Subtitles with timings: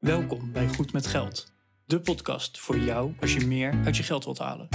[0.00, 1.52] Welkom bij Goed met Geld,
[1.84, 4.66] de podcast voor jou als je meer uit je geld wilt halen.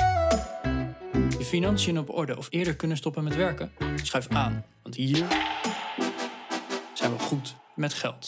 [1.38, 3.72] Je financiën op orde of eerder kunnen stoppen met werken?
[3.96, 5.28] Schuif aan, want hier
[6.94, 8.28] zijn we goed met geld.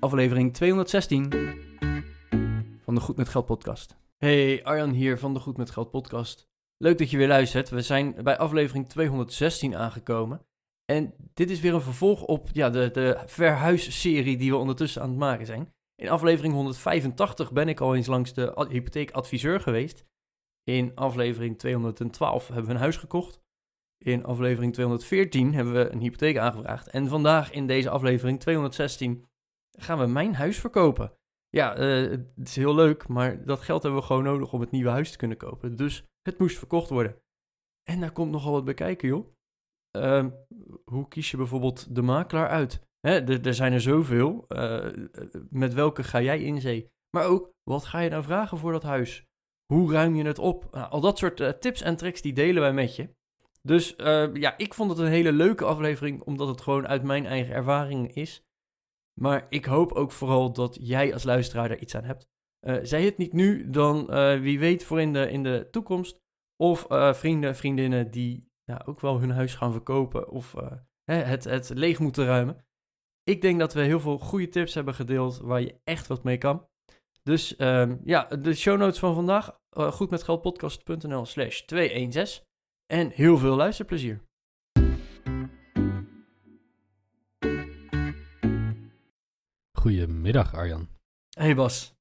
[0.00, 1.30] aflevering 216
[2.84, 3.96] van de Goed met Geld podcast.
[4.16, 6.48] Hey, Arjan hier van de Goed met Geld podcast.
[6.78, 7.68] Leuk dat je weer luistert.
[7.68, 10.46] We zijn bij aflevering 216 aangekomen.
[10.84, 15.08] En dit is weer een vervolg op ja, de, de verhuisserie die we ondertussen aan
[15.08, 15.74] het maken zijn.
[16.02, 20.06] In aflevering 185 ben ik al eens langs de hypotheekadviseur geweest.
[20.62, 23.40] In aflevering 212 hebben we een huis gekocht.
[24.04, 26.88] In aflevering 214 hebben we een hypotheek aangevraagd.
[26.88, 29.24] En vandaag in deze aflevering 216
[29.78, 31.12] gaan we mijn huis verkopen.
[31.48, 34.70] Ja, eh, het is heel leuk, maar dat geld hebben we gewoon nodig om het
[34.70, 35.76] nieuwe huis te kunnen kopen.
[35.76, 37.16] Dus het moest verkocht worden.
[37.82, 39.34] En daar komt nogal wat bij kijken, joh.
[39.90, 40.30] Ehm,
[40.84, 42.80] hoe kies je bijvoorbeeld de makelaar uit?
[43.00, 44.44] Er zijn er zoveel.
[44.48, 44.86] Uh,
[45.50, 46.90] met welke ga jij in zee?
[47.10, 49.24] Maar ook, wat ga je nou vragen voor dat huis?
[49.72, 50.68] Hoe ruim je het op?
[50.70, 53.14] Nou, al dat soort tips en tricks die delen wij met je.
[53.62, 53.94] Dus
[54.32, 58.14] ja, ik vond het een hele leuke aflevering, omdat het gewoon uit mijn eigen ervaring
[58.14, 58.44] is.
[59.20, 62.28] Maar ik hoop ook vooral dat jij als luisteraar er iets aan hebt.
[62.88, 64.06] Zij het niet nu, dan
[64.40, 66.24] wie weet voor in de, in de toekomst.
[66.56, 70.54] Of uh, vrienden, vriendinnen die ja, ook wel hun huis gaan verkopen of
[71.04, 72.66] het, het leeg moeten ruimen.
[73.22, 76.38] Ik denk dat we heel veel goede tips hebben gedeeld waar je echt wat mee
[76.38, 76.68] kan.
[77.22, 82.44] Dus um, ja, de show notes van vandaag, goedmetgeldpodcast.nl slash 216.
[82.86, 84.24] En heel veel luisterplezier.
[89.72, 90.88] Goedemiddag, Arjan.
[91.38, 91.94] Hey Bas.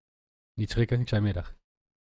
[0.53, 1.55] Niet schrikken, ik zei middag.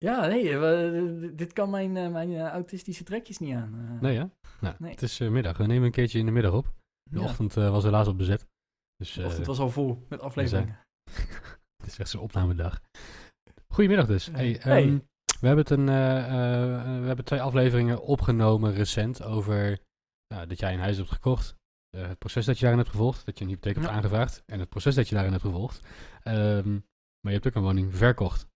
[0.02, 3.98] Ja, nee, dit kan mijn, uh, mijn autistische trekjes niet aan.
[4.00, 4.30] Nee, ja?
[4.60, 4.90] Nou, nee.
[4.90, 5.56] Het is middag.
[5.56, 6.72] We nemen een keertje in de middag op.
[7.10, 7.24] De ja.
[7.24, 8.46] ochtend was helaas op bezet.
[8.96, 10.78] Dus, de ochtend was al vol met afleveringen.
[11.82, 12.80] het is echt zo'n opnamedag.
[13.68, 14.26] Goedemiddag dus.
[14.26, 14.82] Hey, hey.
[14.82, 15.08] Um,
[15.40, 15.86] we, hebben het een,
[17.00, 19.78] we hebben twee afleveringen opgenomen recent over
[20.46, 21.54] dat jij een huis hebt gekocht.
[21.96, 24.58] Uh, het proces dat je daarin hebt gevolgd, dat je een hypotheek hebt aangevraagd en
[24.58, 25.86] het proces dat je daarin hebt gevolgd.
[26.24, 26.84] Um,
[27.20, 28.46] maar je hebt ook een woning verkocht.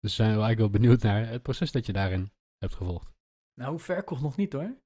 [0.00, 3.12] Dus zijn we eigenlijk wel benieuwd naar het proces dat je daarin hebt gevolgd.
[3.60, 4.76] Nou, verkocht nog niet hoor.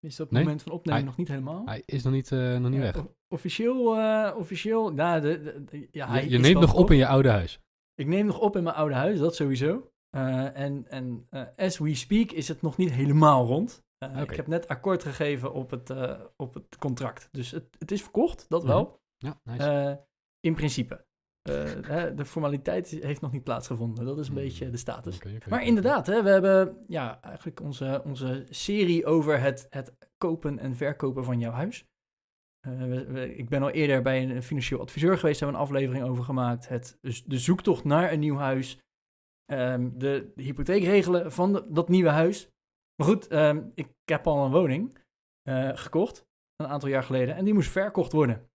[0.00, 1.66] Is op het moment van opnemen hij, nog niet helemaal?
[1.66, 3.04] Hij is nog niet, uh, nog niet ja, weg.
[3.28, 7.06] Officieel, uh, officieel, nou, de, de, ja, hij je, je neemt nog op in je
[7.06, 7.60] oude huis.
[7.94, 9.90] Ik neem nog op in mijn oude huis, dat sowieso.
[10.16, 13.82] Uh, en en as we speak is het nog niet helemaal rond.
[14.04, 15.90] Uh, Ik heb net akkoord gegeven op het,
[16.36, 17.28] op het contract.
[17.30, 18.82] Dus het, het is verkocht, dat wel.
[18.82, 20.06] Mm Ja, nice.
[20.40, 21.04] in principe.
[21.44, 24.04] De formaliteit heeft nog niet plaatsgevonden.
[24.04, 24.40] Dat is een mm.
[24.40, 25.16] beetje de status.
[25.16, 25.68] Okay, okay, maar okay.
[25.68, 31.24] inderdaad, hè, we hebben ja, eigenlijk onze, onze serie over het, het kopen en verkopen
[31.24, 31.86] van jouw huis.
[32.60, 36.04] We, we, ik ben al eerder bij een financieel adviseur geweest, hebben we een aflevering
[36.04, 36.68] over gemaakt.
[36.68, 38.78] Het, dus de zoektocht naar een nieuw huis.
[39.52, 42.48] Um, de, de hypotheekregelen van de, dat nieuwe huis.
[42.96, 44.98] Maar goed, um, ik heb al een woning
[45.48, 46.26] uh, gekocht,
[46.56, 48.48] een aantal jaar geleden, en die moest verkocht worden.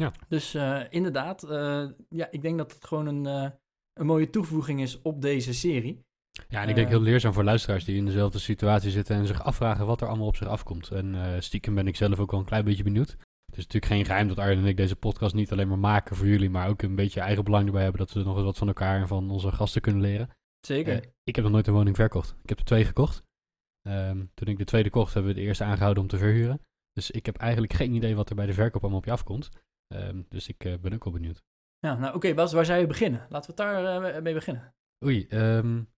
[0.00, 0.12] Ja.
[0.28, 3.52] Dus uh, inderdaad, uh, ja, ik denk dat het gewoon een,
[3.92, 6.04] een mooie toevoeging is op deze serie.
[6.48, 9.42] Ja, en ik denk heel leerzaam voor luisteraars die in dezelfde situatie zitten en zich
[9.42, 10.90] afvragen wat er allemaal op zich afkomt.
[10.90, 13.16] En stiekem ben ik zelf ook wel een klein beetje benieuwd.
[13.46, 16.16] Het is natuurlijk geen geheim dat Arjen en ik deze podcast niet alleen maar maken
[16.16, 18.58] voor jullie, maar ook een beetje eigen belang erbij hebben dat we nog eens wat
[18.58, 20.30] van elkaar en van onze gasten kunnen leren.
[20.60, 21.12] Zeker.
[21.22, 22.36] ik heb nog nooit een woning verkocht.
[22.42, 23.22] Ik heb er twee gekocht.
[23.88, 26.60] Um, toen ik de tweede kocht, hebben we de eerste aangehouden om te verhuren.
[26.92, 29.48] Dus ik heb eigenlijk geen idee wat er bij de verkoop allemaal op je afkomt.
[29.94, 31.42] Um, dus ik uh, ben ook wel benieuwd.
[31.78, 33.26] Ja, nou oké okay, Bas, waar zou je beginnen?
[33.28, 34.74] Laten we het daar uh, mee beginnen.
[35.04, 35.88] Oei, um,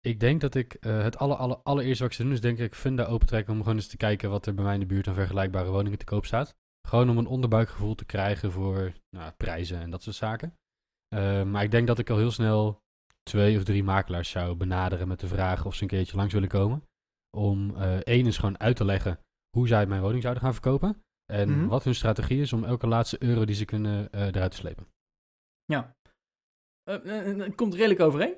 [0.00, 2.58] ik denk dat ik uh, het aller, aller, allereerste wat ik zou doen is denk
[2.58, 5.08] ik Funda opentrekken om gewoon eens te kijken wat er bij mij in de buurt
[5.08, 6.56] aan vergelijkbare woningen te koop staat.
[6.88, 10.54] Gewoon om een onderbuikgevoel te krijgen voor nou, prijzen en dat soort zaken.
[11.14, 12.82] Uh, maar ik denk dat ik al heel snel
[13.22, 16.48] twee of drie makelaars zou benaderen met de vraag of ze een keertje langs willen
[16.48, 16.82] komen
[17.36, 19.20] om één is gewoon uit te leggen
[19.56, 21.02] hoe zij mijn woning zouden gaan verkopen.
[21.32, 21.68] En mm -hmm.
[21.68, 24.86] wat hun strategie is om elke laatste euro die ze kunnen uh, eruit te slepen.
[25.64, 25.96] Ja,
[26.90, 27.04] uh,
[27.38, 28.34] het komt redelijk overeen.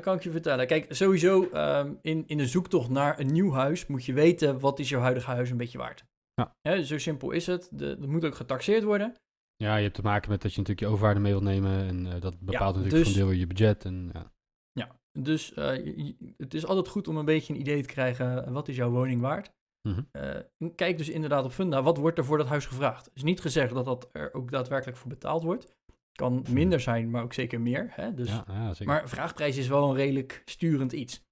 [0.00, 0.66] kan ik je vertellen.
[0.66, 4.78] Kijk, sowieso um, in, in de zoektocht naar een nieuw huis moet je weten wat
[4.78, 6.04] is jouw huidige huis een beetje waard.
[6.34, 6.56] Ja.
[6.60, 7.68] ja zo simpel is het.
[7.72, 9.14] De, dat moet ook getaxeerd worden.
[9.56, 11.86] Ja, je hebt te maken met dat je natuurlijk je overwaarde mee wilt nemen.
[11.86, 13.84] En dat bepaalt ja, natuurlijk dus, van deel je budget.
[13.84, 14.32] En, ja.
[14.72, 18.68] ja, dus uh, het is altijd goed om een beetje een idee te krijgen, wat
[18.68, 19.50] is jouw woning waard?
[19.86, 20.22] Mm -hmm.
[20.22, 23.10] uh, kijk dus inderdaad op Funda, wat wordt er voor dat huis gevraagd?
[23.14, 25.74] is niet gezegd dat dat er ook daadwerkelijk voor betaald wordt.
[26.12, 27.86] Kan minder zijn, maar ook zeker meer.
[27.90, 28.14] Hè?
[28.14, 28.94] Dus, ja, ja, zeker.
[28.94, 31.24] Maar vraagprijs is wel een redelijk sturend iets.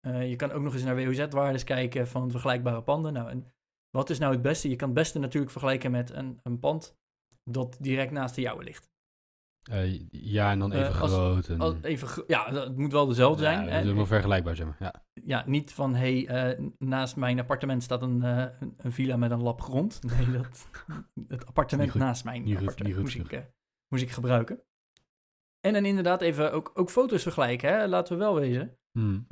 [0.00, 3.12] Eh, je kan ook nog eens naar WOZ-waardes kijken van vergelijkbare panden.
[3.12, 3.52] Nou, en
[3.90, 4.68] wat is nou het beste?
[4.68, 6.96] Je kan het beste natuurlijk vergelijken met een, een pand
[7.44, 8.90] dat direct naast de jouwe ligt.
[9.70, 11.48] Eh, ja, en dan even Eh, als- groot.
[11.48, 13.64] En, Als- even, ja, dat moet wel dezelfde zijn.
[13.64, 13.78] Ja, hè?
[13.78, 14.76] dat is wel vergelijkbaar, zeg maar.
[14.78, 14.94] Ja.
[15.24, 19.30] Ja, niet van, hé, hey, eh, naast mijn appartement staat een, een, een villa met
[19.30, 20.00] een lap grond.
[20.16, 20.68] Nee, dat,
[21.28, 22.00] het appartement goed.
[22.00, 23.50] naast mijn goed- appartement goed moest, ik,
[23.88, 24.60] moest ik gebruiken.
[25.60, 27.86] En dan inderdaad even ook, ook foto's vergelijken, hè?
[27.88, 28.76] laten we wel wezen.
[28.98, 29.26] Hmm.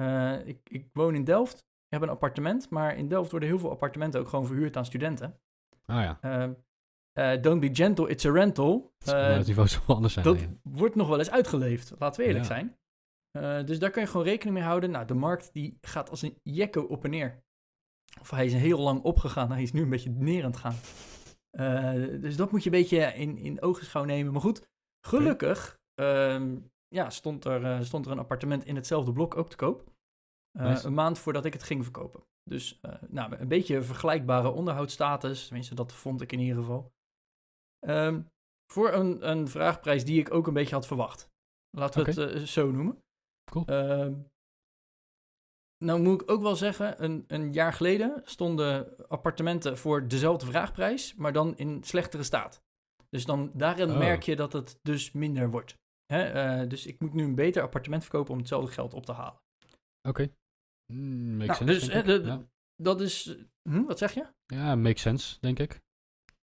[0.45, 3.71] Ik, ik woon in Delft, ik heb een appartement, maar in Delft worden heel veel
[3.71, 5.41] appartementen ook gewoon verhuurd aan studenten.
[5.87, 6.19] Ah ja,
[7.19, 8.93] Eh, don't be gentle, it's a rental.
[9.07, 10.25] maar Eh, het niveau zal wel anders zijn.
[10.25, 12.51] dat wordt nog wel eens uitgeleefd, laten we eerlijk Ja.
[12.55, 12.77] zijn.
[13.31, 14.91] Eh, dus daar kun je gewoon rekening mee houden.
[14.91, 17.43] Nou, de markt die gaat als een jekko op en neer.
[18.21, 20.77] Of hij is heel lang opgegaan, hij is nu een beetje neer aan het gaan.
[22.21, 24.33] Dus dat moet je een beetje in, in ogenschouw nemen.
[24.33, 24.69] Maar goed,
[25.07, 26.57] gelukkig ehm,
[26.89, 29.93] ja, stond, er, stond er een appartement in hetzelfde blok ook te koop.
[30.59, 30.87] Nice.
[30.87, 32.23] Een maand voordat ik het ging verkopen.
[32.45, 35.45] Dus nou, een beetje vergelijkbare onderhoudsstatus.
[35.47, 36.93] Tenminste, dat vond ik in ieder geval.
[37.87, 38.23] Ehm,
[38.73, 41.29] voor een, een vraagprijs die ik ook een beetje had verwacht.
[41.77, 43.03] Laten we het eh, zo noemen.
[43.51, 43.65] Cool.
[43.67, 44.15] Ehm,
[45.85, 51.15] nou moet ik ook wel zeggen, een, een jaar geleden stonden appartementen voor dezelfde vraagprijs,
[51.15, 52.63] maar dan in slechtere staat.
[53.09, 53.99] Dus dan daarin Oh.
[53.99, 55.75] merk je dat het dus minder wordt.
[56.07, 56.23] Hè?
[56.23, 59.41] eh, dus ik moet nu een beter appartement verkopen om hetzelfde geld op te halen.
[60.09, 60.29] Oké.
[60.93, 62.23] Mm, makes Nou, sense, dus, denk hè, ik.
[62.23, 62.49] de- ja.
[62.83, 63.37] Dat is...
[63.69, 64.27] hm, wat zeg je?
[64.47, 65.81] ja, makes sense, denk ik.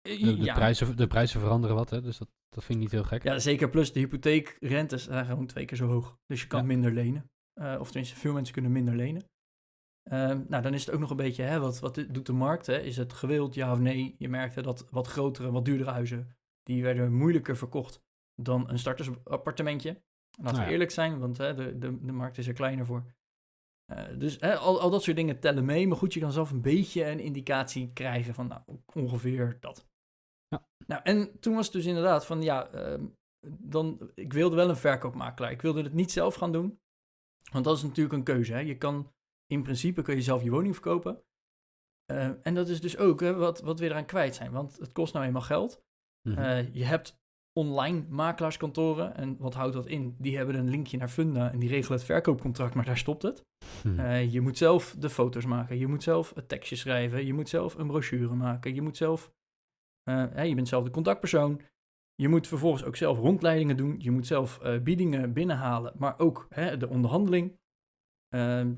[0.02, 0.54] Eh, De, de ja.
[0.54, 3.22] prijzen, de prijzen veranderen wat, hè, dus dat, dat vind ik niet heel gek.
[3.22, 3.70] ja, zeker.
[3.70, 6.18] Plus de hypotheekrentes zijn gewoon twee keer zo hoog.
[6.26, 6.66] Dus je kan Ja.
[6.66, 7.30] minder lenen.
[7.60, 9.24] Eh, of tenminste, veel mensen kunnen minder lenen.
[10.02, 12.66] Ehm, nou, dan is het ook nog een beetje, hè, wat, wat doet de markt?
[12.66, 12.78] Hè?
[12.80, 14.14] Is het gewild, ja of nee?
[14.18, 18.00] Je merkte dat wat grotere, wat duurdere huizen, die werden moeilijker verkocht
[18.34, 19.88] dan een startersappartementje.
[19.90, 20.68] Laten Nou we ja.
[20.70, 23.04] eerlijk zijn, want hè, de, de, de markt is er kleiner voor.
[23.90, 25.88] Eh, dus hè, al, al dat soort dingen tellen mee.
[25.88, 28.60] Maar goed, je kan zelf een beetje een indicatie krijgen van nou,
[28.94, 29.86] ongeveer dat.
[30.48, 30.66] Ja.
[30.86, 33.06] Nou, en toen was het dus inderdaad van ja, ehm,
[33.48, 35.50] dan, ik wilde wel een verkoopmakelaar.
[35.50, 36.80] Ik wilde het niet zelf gaan doen.
[37.52, 38.52] Want dat is natuurlijk een keuze.
[38.52, 38.58] Hè.
[38.58, 39.12] Je kan,
[39.46, 41.22] in principe kun je zelf je woning verkopen.
[42.04, 44.52] Eh, en dat is dus ook hè, wat, wat we eraan kwijt zijn.
[44.52, 45.82] Want het kost nou eenmaal geld.
[46.28, 46.38] Mhm.
[46.38, 47.19] Eh, je hebt
[47.60, 49.16] online makelaarskantoren.
[49.16, 50.14] En wat houdt dat in?
[50.18, 53.44] Die hebben een linkje naar Funda en die regelen het verkoopcontract, maar daar stopt het.
[53.84, 53.98] Mhm.
[53.98, 55.78] Eh, je moet zelf de foto's maken.
[55.78, 57.26] Je moet zelf het tekstje schrijven.
[57.26, 58.74] Je moet zelf een brochure maken.
[58.74, 59.32] Je moet zelf...
[60.02, 61.60] eh, je bent zelf de contactpersoon.
[62.14, 63.94] Je moet vervolgens ook zelf rondleidingen doen.
[63.98, 67.58] Je moet zelf eh, biedingen binnenhalen, maar ook hè, de onderhandeling.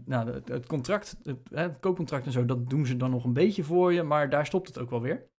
[0.05, 3.33] Nou, het, het contract, het, het koopcontract en zo, dat doen ze dan nog een
[3.33, 5.31] beetje voor je, maar daar stopt het ook wel weer.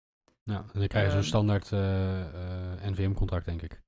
[0.44, 3.82] Ja, en dan krijg je zo'n Ehm, standaard eh, eh, NVM-contract, denk ik.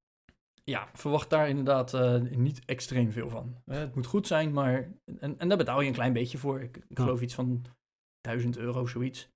[0.63, 3.62] Ja, verwacht daar inderdaad eh, niet extreem veel van.
[3.66, 4.92] Het moet goed zijn, maar...
[5.19, 6.62] En, en daar betaal je een klein beetje voor.
[6.62, 7.66] Ik, ik geloof iets van
[8.22, 9.30] 1000 euro, zoiets.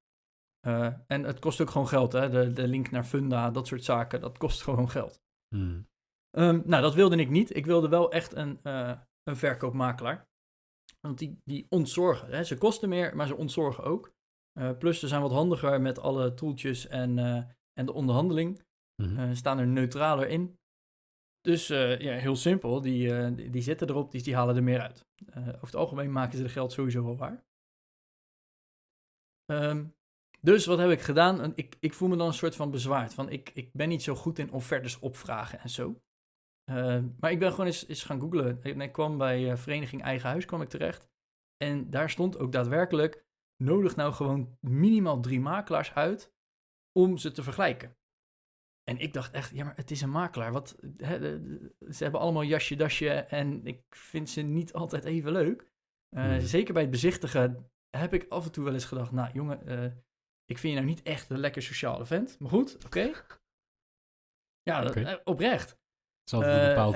[1.08, 2.30] En het kost ook gewoon geld, hè.
[2.30, 5.22] De, de link naar Funda, dat soort zaken, dat kost gewoon geld.
[5.56, 5.88] Hmm.
[6.30, 7.56] Ehm, nou, dat wilde ik niet.
[7.56, 8.60] Ik wilde wel echt een,
[9.24, 10.28] een verkoopmakelaar.
[11.02, 12.32] Want die, die ontzorgen.
[12.32, 12.44] Hè.
[12.44, 14.12] Ze kosten meer, maar ze ontzorgen ook.
[14.60, 18.62] Eh, plus, ze zijn wat handiger met alle toeltjes en, eh, en de onderhandeling.
[18.96, 20.58] Eh, staan er neutraler in.
[21.42, 22.82] Dus ja, heel simpel.
[22.82, 25.06] Die, die, die zitten erop, die, die halen er meer uit.
[25.36, 27.44] Over het algemeen maken ze de geld sowieso wel waar.
[29.46, 29.86] Ehm,
[30.42, 31.56] dus wat heb ik gedaan?
[31.56, 33.14] Ik, ik voel me dan een soort van bezwaard.
[33.14, 36.02] Van ik, ik ben niet zo goed in offertes opvragen en zo.
[36.64, 38.64] Ehm, maar ik ben gewoon eens, eens gaan googlen.
[38.64, 41.10] En ik kwam bij Vereniging Eigen Huis kwam ik terecht.
[41.58, 43.28] En daar stond ook daadwerkelijk...
[43.64, 46.34] nodig nou gewoon minimaal drie makelaars uit...
[47.00, 47.98] om ze te vergelijken.
[48.84, 50.52] En ik dacht echt, ja, maar het is een makelaar.
[50.52, 50.76] Wat,
[51.90, 55.72] ze hebben allemaal jasje, dasje en ik vind ze niet altijd even leuk.
[56.16, 56.40] Eh, Hmm.
[56.40, 59.86] Zeker bij het bezichtigen heb ik af en toe wel eens gedacht, nou jongen, eh,
[60.46, 62.40] ik vind je nou niet echt een lekker sociale vent.
[62.40, 63.12] Maar goed, oké.
[64.70, 65.70] Ja, dat- eh, oprecht.
[65.70, 65.78] Het
[66.26, 66.96] is altijd een bepaald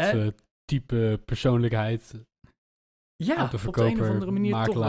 [0.66, 2.14] type persoonlijkheid.
[3.16, 4.84] Ja, op de een of andere manier toch wel.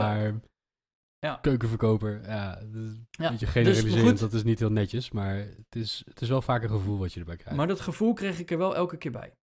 [1.25, 1.39] Ja.
[1.41, 2.23] keukenverkoper.
[2.23, 4.19] Ja, dat is Ja, dus, generaliserend, goed.
[4.19, 7.13] dat is niet heel netjes, maar het is, het is wel vaak een gevoel wat
[7.13, 7.57] je erbij krijgt.
[7.57, 9.37] Maar dat gevoel kreeg ik er wel elke keer bij.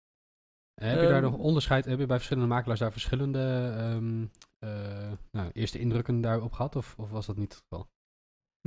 [0.75, 4.27] En heb je daar ehm, nog onderscheid, heb je bij verschillende makelaars daar verschillende ehm,
[4.59, 7.89] eh, nou, eerste indrukken daarop gehad, of, of was dat niet het geval?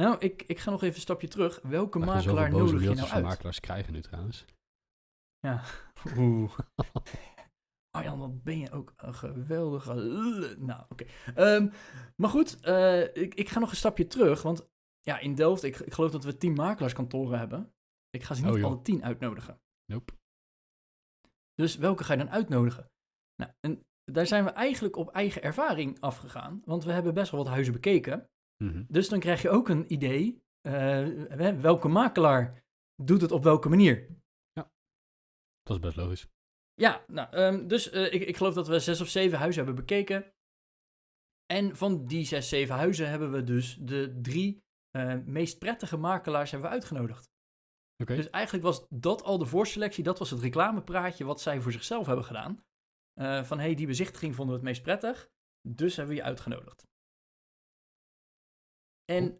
[0.02, 1.60] Nou, ik, ik ga nog even een stapje terug.
[1.64, 3.24] Welke makelaar nodig je nou uit?
[3.24, 4.46] makelaars krijgen nu trouwens.
[6.18, 6.52] Oeh.
[7.92, 9.94] Arjan, wat ben je ook een geweldige...
[10.60, 11.06] Nou, oké.
[11.36, 11.70] Ehm,
[12.16, 14.42] maar goed, eh, ik, ik ga nog een stapje terug.
[14.42, 14.70] Want
[15.02, 17.74] ja, in Delft, ik, ik geloof dat we tien makelaarskantoren hebben.
[18.10, 19.62] Ik ga ze niet Oh, alle tien uitnodigen.
[19.86, 20.14] Nope.
[21.54, 22.92] Dus welke ga je dan uitnodigen?
[23.36, 26.62] Nou, en daar zijn we eigenlijk op eigen ervaring afgegaan.
[26.66, 28.30] Want we hebben best wel wat huizen bekeken.
[28.64, 28.84] Mhm.
[28.88, 30.44] Dus dan krijg je ook een idee.
[30.62, 32.64] eh, welke makelaar
[33.04, 34.20] doet het op welke manier?
[35.64, 36.30] Dat is best logisch.
[36.74, 39.86] Ja, nou, ehm, dus eh, ik, ik geloof dat we zes of zeven huizen hebben
[39.86, 40.34] bekeken.
[41.46, 46.52] En van die zes, zeven huizen hebben we dus de drie eh, meest prettige makelaars
[46.52, 47.30] hebben we uitgenodigd.
[48.04, 48.16] Oké.
[48.16, 52.06] Dus eigenlijk was dat al de voorselectie, dat was het reclamepraatje wat zij voor zichzelf
[52.06, 52.64] hebben gedaan.
[53.14, 55.30] Eh, van hé, hey, die bezichtiging vonden we het meest prettig,
[55.70, 56.90] dus hebben we je uitgenodigd.
[59.06, 59.38] En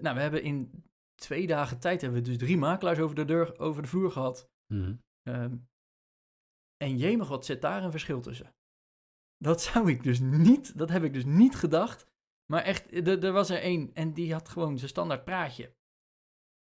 [0.00, 3.58] nou, we hebben in twee dagen tijd hebben we dus drie makelaars over de, deur,
[3.58, 4.50] over de vloer gehad.
[5.22, 5.56] Ehm,
[6.84, 8.54] en jemig, wat zit daar een verschil tussen?
[9.38, 12.06] Dat zou ik dus niet, dat heb ik dus niet gedacht.
[12.52, 15.74] Maar echt, er er was er één en die had gewoon zijn standaard praatje.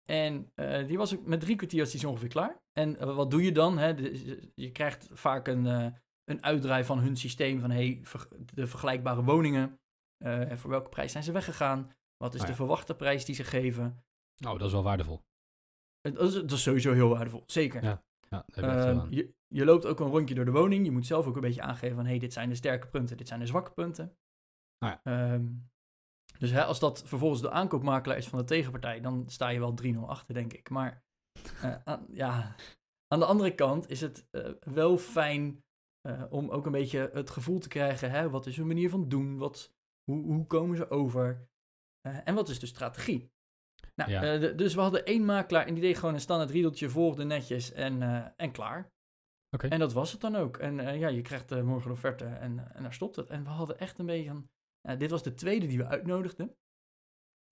[0.09, 2.61] En eh, die was ook met drie kwartier was ongeveer klaar.
[2.71, 3.77] En eh, wat doe je dan?
[3.77, 3.93] Hè?
[3.93, 5.87] De- je krijgt vaak een, eh,
[6.23, 9.79] een uitdraai van hun systeem van hey, ver- de vergelijkbare woningen.
[10.17, 11.91] eh, en voor welke prijs zijn ze weggegaan?
[12.17, 14.03] Wat is Oh de verwachte prijs die ze geven?
[14.45, 15.21] Oh, dat is wel waardevol.
[16.01, 17.83] Eh, Dat is, dat is sowieso heel waardevol, zeker.
[17.83, 18.03] Ja,
[18.35, 20.85] Ja, je Ehm, je, loopt ook een rondje door de woning.
[20.85, 22.05] Je moet zelf ook een beetje aangeven van...
[22.05, 24.17] hey, dit zijn de sterke punten, dit zijn de zwakke punten.
[24.77, 25.01] Ah ja.
[25.03, 25.45] Ehm,
[26.39, 29.01] dus hè, als dat vervolgens de aankoopmakelaar is van de tegenpartij...
[29.01, 30.69] dan sta je wel 3-0 achter, denk ik.
[30.69, 31.03] Maar
[31.61, 32.55] eh, aan, ja,
[33.07, 35.63] aan de andere kant is het eh, wel fijn...
[36.01, 38.11] eh, om ook een beetje het gevoel te krijgen...
[38.11, 39.37] Hè, wat is hun manier van doen?
[39.37, 41.49] Wat, hoe, hoe komen ze over?
[42.23, 43.34] En wat is de strategie?
[43.95, 44.33] Nou, Ja.
[44.33, 47.23] eh, de- dus we hadden één makelaar en die deed gewoon een standaard riedeltje, volgde
[47.23, 48.91] netjes en, eh, en klaar.
[49.69, 50.57] En dat was het dan ook.
[50.57, 53.29] En eh, ja, je krijgt morgen een offerte en, en daar stopt het.
[53.29, 54.49] En we hadden echt een beetje van,
[54.97, 56.47] dit was de tweede die we uitnodigden.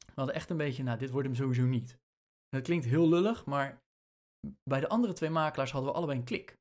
[0.05, 1.97] We hadden echt een beetje, nou, dit wordt hem sowieso niet.
[2.49, 3.81] Dat klinkt heel lullig, maar
[4.69, 6.57] bij de andere twee makelaars hadden we allebei een klik.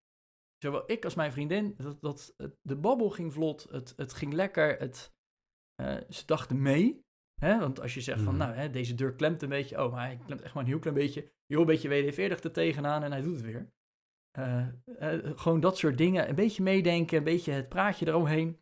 [0.58, 4.32] Zowel ik als mijn vriendin, dat, dat, het- de babbel ging vlot, het, het ging
[4.32, 5.12] lekker, het,
[6.08, 7.04] ze dachten mee.
[7.44, 7.58] Hè?
[7.58, 8.42] Want als je zegt van, Mhm.
[8.42, 9.84] nou, hè, deze deur klemt een beetje.
[9.84, 11.30] Oh, maar hij klemt echt maar een heel klein beetje.
[11.46, 13.72] Heel beetje WD-40 er tegenaan en hij doet het weer.
[14.30, 14.68] Eh,
[14.98, 16.28] eh, gewoon dat soort dingen.
[16.28, 18.60] Een beetje meedenken, een beetje het praatje eromheen.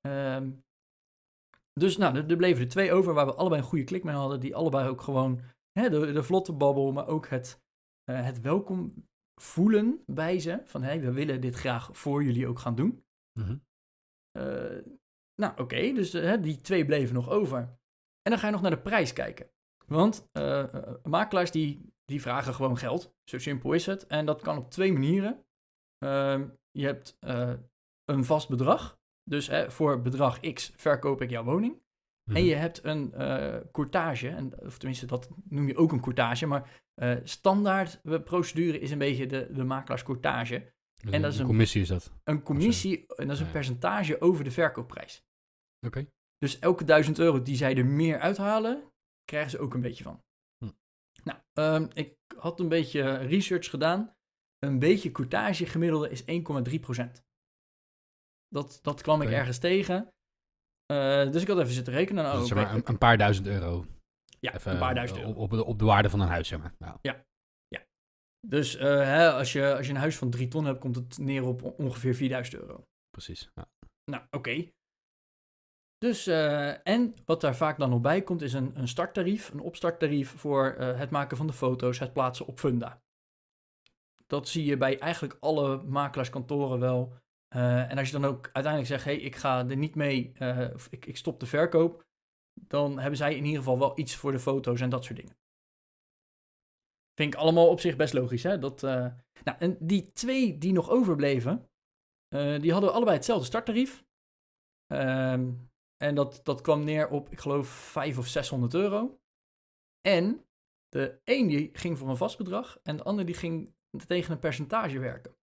[0.00, 0.50] Ehm,
[1.72, 4.14] dus nou, er, er bleven er twee over waar we allebei een goede klik mee
[4.14, 4.40] hadden.
[4.40, 5.40] Die allebei ook gewoon
[5.72, 7.62] hè, de, de vlotte babbel, maar ook het,
[8.04, 9.08] eh, het welkom
[9.40, 10.62] voelen bij ze.
[10.64, 13.04] Van, hé, we willen dit graag voor jullie ook gaan doen.
[13.40, 13.56] Mhm.
[15.34, 16.10] Nou, oké, dus
[16.40, 17.78] die twee bleven nog over.
[18.22, 19.50] En dan ga je nog naar de prijs kijken.
[19.86, 23.14] Want eh, eh, makelaars die, die vragen gewoon geld.
[23.24, 24.06] Zo simpel is het.
[24.06, 25.44] En dat kan op twee manieren.
[25.98, 27.52] Ehm, je hebt eh,
[28.04, 28.98] een vast bedrag.
[29.22, 31.72] Dus voor bedrag X verkoop ik jouw woning.
[31.74, 32.42] En Mhm.
[32.44, 33.10] je hebt een
[33.72, 36.82] courtage, en, of tenminste dat noem je ook een courtage, maar
[37.24, 40.72] standaard procedure is een beetje de, de makelaarscourtage.
[41.02, 42.12] Dus en dat is een- commissie is dat.
[42.24, 45.22] Een commissie, en dat is een percentage over de verkoopprijs.
[45.86, 46.06] Oké.
[46.38, 48.90] Dus elke duizend euro die zij er meer uithalen,
[49.24, 50.22] krijgen ze ook een beetje van.
[50.64, 50.70] Hm.
[51.24, 54.12] Nou, ehm, ik had een beetje research gedaan.
[54.58, 57.22] Een beetje courtage gemiddelde is 1,3%.
[58.48, 60.08] Dat, dat kwam ik ergens tegen.
[60.86, 62.24] Eh, dus ik had even zitten rekenen.
[62.24, 63.86] Nou, Dus maar een, een paar duizend euro.
[64.40, 65.38] ja, Even, een paar duizend eh, euro.
[65.40, 66.74] Op, op, de, op de waarde van een huis, zeg maar.
[67.02, 67.26] Ja.
[68.46, 71.18] Dus eh, hè, als, je, als je een huis van 3 ton hebt, komt het
[71.18, 72.84] neer op on- ongeveer 4000 euro.
[73.10, 73.50] Precies.
[73.54, 73.68] Ja.
[74.10, 74.68] Nou, oké.
[75.98, 79.60] Dus, eh, en wat daar vaak dan nog bij komt, is een, een starttarief, een
[79.60, 83.02] opstarttarief voor eh, het maken van de foto's, het plaatsen op Funda.
[84.26, 87.12] Dat zie je bij eigenlijk alle makelaarskantoren wel.
[87.48, 90.32] Eh, en als je dan ook uiteindelijk zegt, hé, hey, ik ga er niet mee,
[90.74, 92.06] of ik, ik stop de verkoop,
[92.52, 95.36] dan hebben zij in ieder geval wel iets voor de foto's en dat soort dingen.
[97.14, 98.58] Vind ik allemaal op zich best logisch, hè?
[98.58, 98.80] Dat,
[99.44, 101.70] Nou, en die twee die nog overbleven,
[102.60, 104.04] die hadden allebei hetzelfde starttarief.
[104.86, 105.52] Ehm,
[106.04, 109.20] en dat, dat kwam neer op, ik geloof, 500 of 600 euro.
[110.00, 110.44] En
[110.88, 113.74] de een die ging voor een vast bedrag en de ander die ging
[114.06, 115.36] tegen een percentage werken.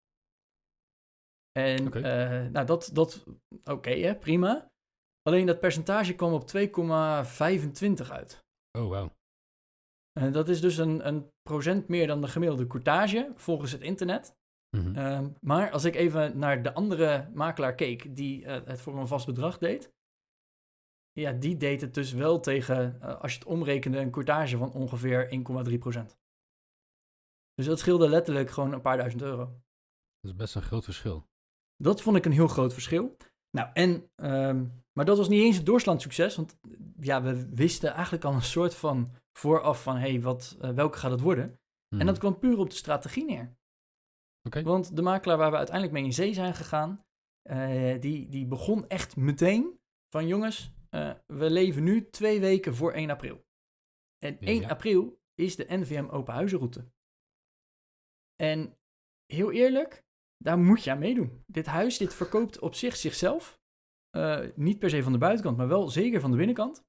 [1.51, 3.25] En eh, nou, dat, dat
[3.63, 4.71] oké, hè, prima.
[5.21, 8.45] Alleen dat percentage kwam op 2,25 uit.
[8.77, 9.15] Oh, wauw.
[10.19, 14.35] En dat is dus een, een procent meer dan de gemiddelde courtage volgens het internet.
[14.77, 14.95] Mhm.
[14.95, 19.07] Ehm, maar als ik even naar de andere makelaar keek die eh, het voor een
[19.07, 19.93] vast bedrag deed.
[21.19, 24.72] Ja, die deed het dus wel tegen, eh, als je het omrekende, een courtage van
[24.72, 26.17] ongeveer 1,3%.
[27.53, 29.45] Dus dat scheelde letterlijk gewoon een paar duizend euro.
[30.19, 31.27] Dat is best een groot verschil.
[31.84, 33.15] Dat vond ik een heel groot verschil.
[33.57, 36.57] Nou, en, ehm, maar dat was niet eens het doorslaand succes, want
[37.00, 40.98] ja, we wisten eigenlijk al een soort van vooraf van, hé, hey, wat, eh, welke
[40.98, 41.45] gaat het worden?
[41.89, 42.05] En Mhm.
[42.05, 43.55] dat kwam puur op de strategie neer.
[44.63, 47.05] Want de makelaar waar we uiteindelijk mee in zee zijn gegaan,
[47.41, 49.79] eh, die, die begon echt meteen
[50.10, 53.45] van jongens, eh, we leven nu twee weken voor 1 april.
[54.17, 54.69] En 1 Ja.
[54.69, 56.91] april is de NVM open huizenroute.
[58.35, 58.77] En
[59.25, 60.05] heel eerlijk,
[60.37, 61.43] daar moet je aan meedoen.
[61.47, 63.59] Dit huis, dit verkoopt op zich zichzelf.
[64.09, 66.83] Eh, niet per se van de buitenkant, maar wel zeker van de binnenkant.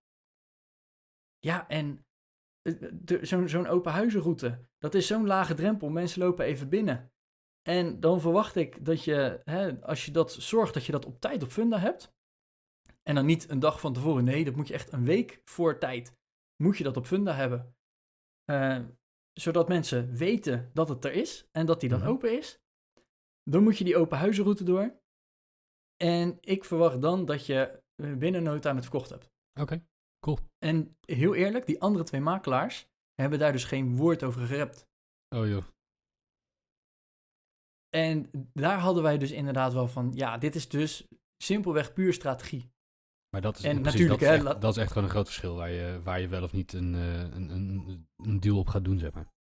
[1.39, 2.07] Ja, en
[2.63, 5.89] eh, zo'n zo'n open huizenroute, dat is zo'n lage drempel.
[5.89, 7.13] Mensen lopen even binnen.
[7.63, 11.21] En dan verwacht ik dat je, hè, als je dat zorgt, dat je dat op
[11.21, 12.15] tijd op funda hebt.
[13.09, 14.25] En dan niet een dag van tevoren.
[14.25, 16.17] Nee, dat moet je echt een week voor tijd.
[16.63, 17.77] Moet je dat op funda hebben.
[18.45, 18.85] Eh,
[19.33, 22.09] zodat mensen weten dat het er is en dat die dan Mhm.
[22.09, 22.61] open is.
[23.43, 25.01] Dan moet je die open huizenroute door.
[25.97, 29.31] En ik verwacht dan dat je eh, binnen no time het verkocht hebt.
[29.61, 29.87] Oké,
[30.21, 30.39] cool.
[30.59, 34.89] En heel eerlijk, die andere twee makelaars hebben daar dus geen woord over gerept.
[35.37, 35.65] Oh joh.
[37.89, 41.07] En daar hadden wij dus inderdaad wel van, ja, dit is dus
[41.43, 42.71] simpelweg puur strategie.
[43.37, 45.27] Maar dat is, En precies, natuurlijk, dat, is echt, dat is echt gewoon een groot
[45.27, 48.69] verschil waar je, waar je wel of niet een, eh, een, een, een deal op
[48.69, 49.35] gaat doen, zeg maar.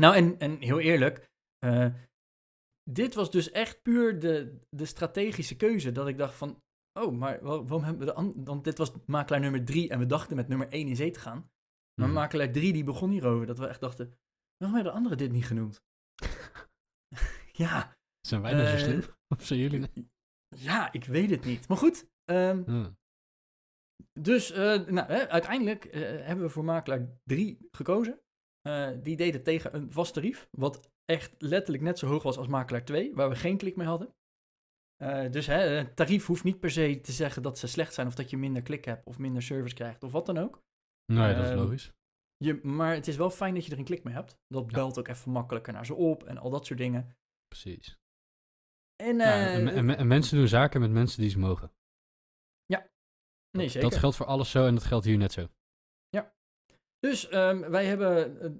[0.00, 1.86] Nou, en, en heel eerlijk, eh,
[2.90, 5.92] dit was dus echt puur de, de strategische keuze.
[5.92, 6.62] Dat ik dacht van,
[7.00, 9.98] oh, maar waar- waarom hebben we de an- Want dit was makelaar nummer drie en
[9.98, 11.50] we dachten met nummer één in zee te gaan.
[12.00, 12.16] Maar Mhm.
[12.18, 13.46] makelaar drie die begon hierover.
[13.46, 14.06] Dat we echt dachten,
[14.56, 15.82] waarom hebben de anderen dit niet genoemd?
[17.64, 19.02] ja, Zijn wij nou zo Eh, slim?
[19.28, 19.78] Of zijn jullie?
[19.78, 19.90] nou?
[20.56, 21.68] ja, ik weet het niet.
[21.68, 22.98] Maar goed, Ja.
[24.20, 28.20] Dus eh, nou, hè, uiteindelijk eh, hebben we voor makelaar 3 gekozen.
[28.60, 32.46] Eh, die deden tegen een vast tarief, wat echt letterlijk net zo hoog was als
[32.46, 34.14] makelaar 2, waar we geen klik mee hadden.
[35.30, 38.14] Dus hè, een tarief hoeft niet per se te zeggen dat ze slecht zijn of
[38.14, 40.62] dat je minder klik hebt of minder service krijgt of wat dan ook.
[41.04, 41.92] Ja, dat is Ehm, logisch.
[42.36, 44.38] Je, maar het is wel fijn dat je er een klik mee hebt.
[44.48, 44.72] Dat Ja.
[44.72, 47.16] belt ook even makkelijker naar ze op en al dat soort dingen.
[47.48, 47.98] Precies.
[48.96, 51.72] En, Ja, en, en, en mensen doen zaken met mensen die ze mogen.
[53.50, 53.90] Nee, dat, zeker.
[53.90, 55.48] dat geldt voor alles zo en dat geldt hier net zo.
[57.00, 58.50] Dus ehm, wij hebben eh,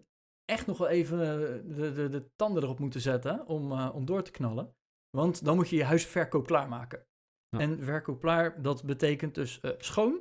[0.45, 4.05] echt nog wel even eh, de, de, de tanden erop moeten zetten om, eh, om
[4.05, 4.75] door te knallen.
[5.11, 7.07] Want dan moet je je huis verkoop klaarmaken.
[7.49, 7.59] Ja.
[7.59, 10.21] En verkoop klaar, dat betekent dus schoon,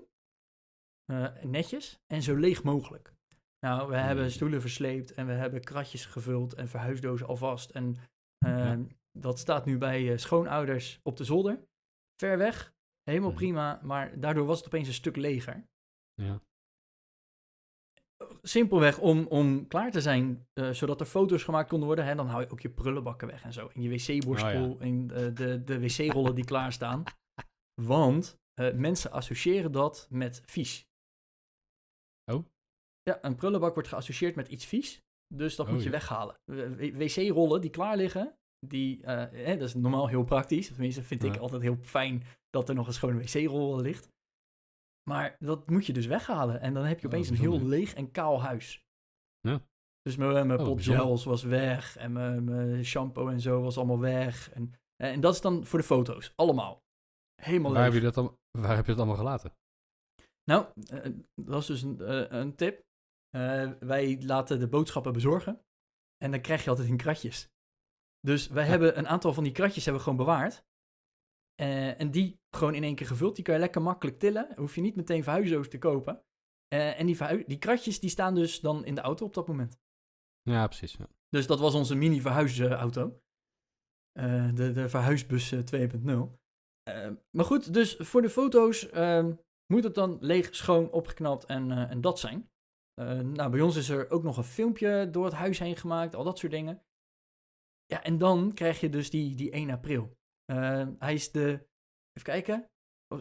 [1.42, 3.14] netjes en zo leeg mogelijk.
[3.66, 4.34] Nou, we hebben Hmm.
[4.34, 7.70] stoelen versleept en we hebben kratjes gevuld en verhuisdozen alvast.
[7.70, 7.96] En
[8.38, 8.88] ehm, Ja.
[9.12, 11.64] dat staat nu bij schoonouders op de zolder.
[12.22, 12.74] Ver weg,
[13.10, 15.68] helemaal prima, maar daardoor was het opeens een stuk leger
[16.14, 16.42] Ja.
[18.42, 22.06] simpelweg om, om klaar te zijn, eh, zodat er foto's gemaakt konden worden.
[22.06, 23.68] Hè, dan hou je ook je prullenbakken weg en zo.
[23.68, 27.04] En je wc-borstel Oh, en eh, de, de wc-rollen die klaarstaan.
[27.82, 30.88] Want eh, mensen associëren dat met vies.
[32.32, 32.46] Oh?
[33.02, 35.02] Ja, een prullenbak wordt geassocieerd met iets vies.
[35.34, 35.92] Dus dat Oh, moet je ja.
[35.92, 36.36] weghalen.
[36.98, 40.68] Wc-rollen die klaar liggen, die, hè, dat is normaal heel praktisch.
[40.68, 44.10] Tenminste, vind ik altijd heel fijn dat er nog een schone wc-rol ligt.
[45.10, 46.62] Maar dat moet je dus weghalen.
[46.62, 48.84] En dan heb je Oh, opeens een heel leeg en kaal huis.
[49.40, 49.62] Ja.
[50.02, 51.98] Dus mijn, mijn Oh, pot gels was weg.
[51.98, 54.52] En mijn, mijn shampoo en zo was allemaal weg.
[54.52, 56.34] En, en dat is dan voor de foto's.
[56.36, 56.84] Allemaal.
[57.42, 57.94] Helemaal Waar leeg.
[57.94, 59.54] heb, je dat al, waar heb je dat allemaal gelaten?
[60.44, 62.82] Nou, eh, dat is dus een, eh, een tip.
[63.30, 65.62] Eh, wij laten de boodschappen bezorgen.
[66.18, 67.50] En dan krijg je altijd in kratjes.
[68.20, 68.70] Dus wij Ja.
[68.70, 70.64] hebben een aantal van die kratjes hebben we gewoon bewaard.
[71.60, 73.36] Eh, en die gewoon in één keer gevuld.
[73.36, 74.54] Die kan je lekker makkelijk tillen.
[74.56, 76.24] Hoef je niet meteen verhuisdoos te kopen.
[76.68, 79.80] Eh, en die, die kratjes die staan dus dan in de auto op dat moment.
[80.42, 80.94] Ja, precies.
[80.94, 81.08] Ja.
[81.30, 83.20] Dus dat was onze mini verhuisauto.
[84.20, 86.38] Eh, de, de verhuisbus eh, 2.0.
[86.84, 89.34] Eh, maar goed, dus voor de foto's ehm,
[89.74, 92.50] moet het dan leeg, schoon, opgeknapt en, en dat zijn.
[93.34, 96.24] Nou, bij ons is er ook nog een filmpje door het huis heen gemaakt, al
[96.24, 96.84] dat soort dingen.
[97.86, 100.18] Ja, en dan krijg je dus die, die 1 april.
[100.50, 101.68] Eh, hij is de,
[102.14, 102.70] even kijken,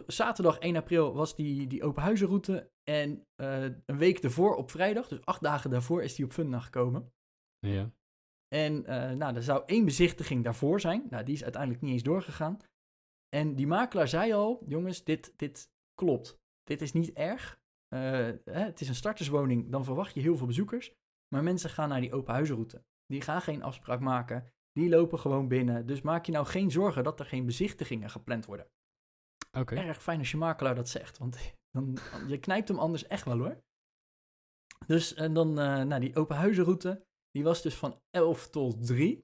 [0.06, 2.70] zaterdag 1 april was die, die open huizenroute.
[2.82, 6.60] En eh, een week ervoor op vrijdag, dus acht dagen daarvoor, is die op Funda
[6.60, 7.12] gekomen.
[7.58, 7.90] ja.
[8.48, 11.06] En eh, nou, er zou één bezichtiging daarvoor zijn.
[11.10, 12.56] Nou, die is uiteindelijk niet eens doorgegaan.
[13.28, 16.38] En die makelaar zei al, jongens, dit, dit klopt.
[16.62, 17.60] Dit is niet erg.
[17.88, 18.00] Eh,
[18.44, 20.92] hè, het is een starterswoning, dan verwacht je heel veel bezoekers.
[21.34, 22.84] Maar mensen gaan naar die open huizenroute.
[23.06, 24.52] Die gaan geen afspraak maken.
[24.72, 25.86] Die lopen gewoon binnen.
[25.86, 28.66] Dus maak je nou geen zorgen dat er geen bezichtigingen gepland worden.
[29.52, 29.74] Oké.
[29.74, 31.18] Erg fijn als je makelaar dat zegt.
[31.18, 33.60] Want dan, je knijpt hem anders echt wel hoor.
[34.86, 39.14] Dus en dan, eh nou, die open huizenroute, die was dus van 11 tot 3.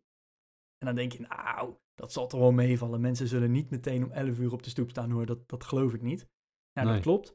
[0.78, 3.00] En dan denk je, nou, dat zal toch wel meevallen.
[3.00, 5.26] Mensen zullen niet meteen om 11 uur op de stoep staan hoor.
[5.26, 6.26] Dat, dat geloof ik niet.
[6.72, 6.94] Nou, Nee.
[6.96, 7.32] dat klopt.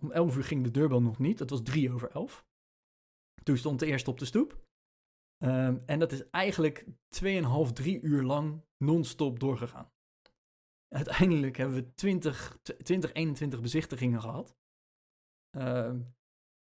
[0.00, 1.38] Om 11 uur ging de deurbel nog niet.
[1.38, 2.44] Dat was 3 over 11.
[3.42, 4.62] Toen stond de eerste op de stoep.
[5.38, 9.92] Ehm, en dat is eigenlijk 2,5, 3 uur lang non-stop doorgegaan.
[10.88, 14.56] uiteindelijk hebben we 20, 20 21 bezichtigingen gehad.
[15.50, 16.00] Ehm,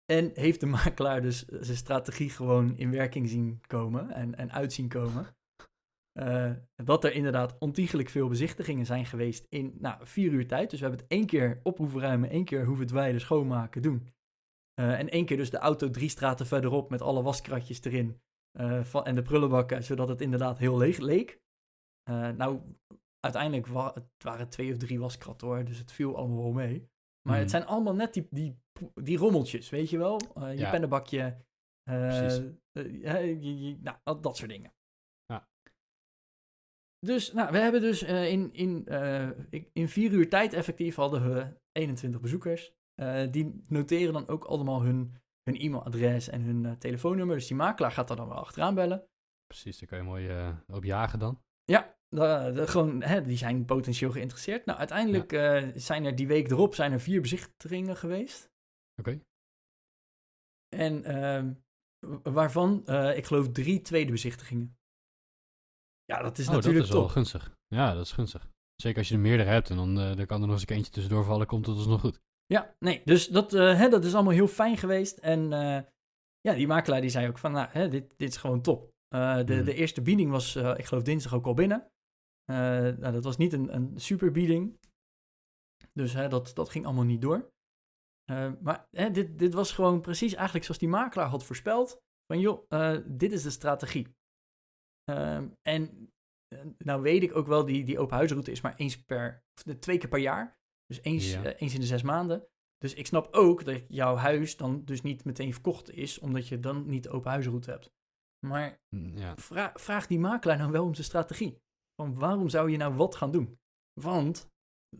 [0.06, 4.88] en heeft de makelaar dus zijn strategie gewoon in werking zien komen en, en uitzien
[4.88, 5.38] komen.
[6.14, 10.70] Uh, dat er inderdaad ontiegelijk veel bezichtigingen zijn geweest in nou, vier uur tijd.
[10.70, 14.14] Dus we hebben het één keer op hoeven ruimen, één keer hoeven dweilen, schoonmaken, doen.
[14.80, 18.22] Uh, en één keer dus de auto drie straten verderop met alle waskratjes erin.
[18.54, 21.42] Uh, van, en de prullenbakken, zodat het inderdaad heel leeg leek.
[22.36, 22.60] nou,
[23.20, 26.90] uiteindelijk wa het waren twee of drie waskratten hoor, dus het viel allemaal wel mee.
[27.22, 27.56] Maar het mhm.
[27.56, 28.60] zijn allemaal net die, die,
[28.94, 30.20] die rommeltjes, weet je wel?
[30.34, 30.70] je ja.
[30.70, 31.38] pennenbakje,
[33.82, 34.74] nou, dat soort dingen.
[37.06, 38.86] Dus nou, we hebben dus in, in,
[39.74, 42.74] in vier uur tijd effectief hadden we 21 bezoekers.
[43.32, 47.36] Die noteren dan ook allemaal hun, hun e-mailadres en hun telefoonnummer.
[47.36, 49.08] Dus die makelaar gaat daar dan wel achteraan bellen.
[49.48, 51.42] Precies, daar kan je mooi op jagen dan.
[51.64, 54.66] Ja, de, de, gewoon, hè, die zijn potentieel geïnteresseerd.
[54.66, 55.72] Nou, uiteindelijk ja.
[55.80, 58.52] zijn er die week erop zijn er vier bezichtigingen geweest.
[59.00, 59.10] Oké.
[59.10, 59.24] Okay.
[60.70, 61.54] En ehm,
[62.34, 64.78] waarvan, ik geloof, drie tweede bezichtigingen.
[66.04, 67.58] Ja, dat is oh, natuurlijk dat is wel gunstig.
[67.68, 68.50] Ja, dat is gunstig.
[68.76, 70.92] Zeker als je er meerdere hebt en dan, dan kan er nog eens een eentje
[70.92, 72.22] tussendoor vallen, komt het dus nog goed.
[72.54, 75.18] Ja, nee, dus dat, uh, hè, dat is allemaal heel fijn geweest.
[75.18, 75.80] En uh,
[76.42, 78.94] ja, die makelaar die zei ook van, nou, hè, dit, dit is gewoon top.
[79.10, 79.64] de, mm.
[79.64, 81.88] de eerste bieding was, ik geloof dinsdag ook al binnen.
[82.46, 84.80] nou, dat was niet een, een super bieding.
[85.94, 87.52] Dus hè, dat, dat ging allemaal niet door.
[88.62, 92.02] maar hè, dit, dit was gewoon precies eigenlijk zoals die makelaar had voorspeld.
[92.32, 92.70] Van joh,
[93.06, 94.08] dit is de strategie.
[95.10, 96.12] Ehm, en
[96.56, 99.76] eh, nou weet ik ook wel, die, die open huisroute is maar eens per, of
[99.80, 100.59] twee keer per jaar.
[100.90, 102.48] Dus eens, eh, eens in de zes maanden.
[102.78, 106.60] Dus ik snap ook dat jouw huis dan dus niet meteen verkocht is, omdat je
[106.60, 107.92] dan niet open huisroute hebt.
[108.46, 109.36] Maar mm, ja.
[109.38, 111.62] vraag, vraag die makelaar nou wel om zijn strategie.
[112.02, 113.60] Van waarom zou je nou wat gaan doen?
[114.02, 114.50] Want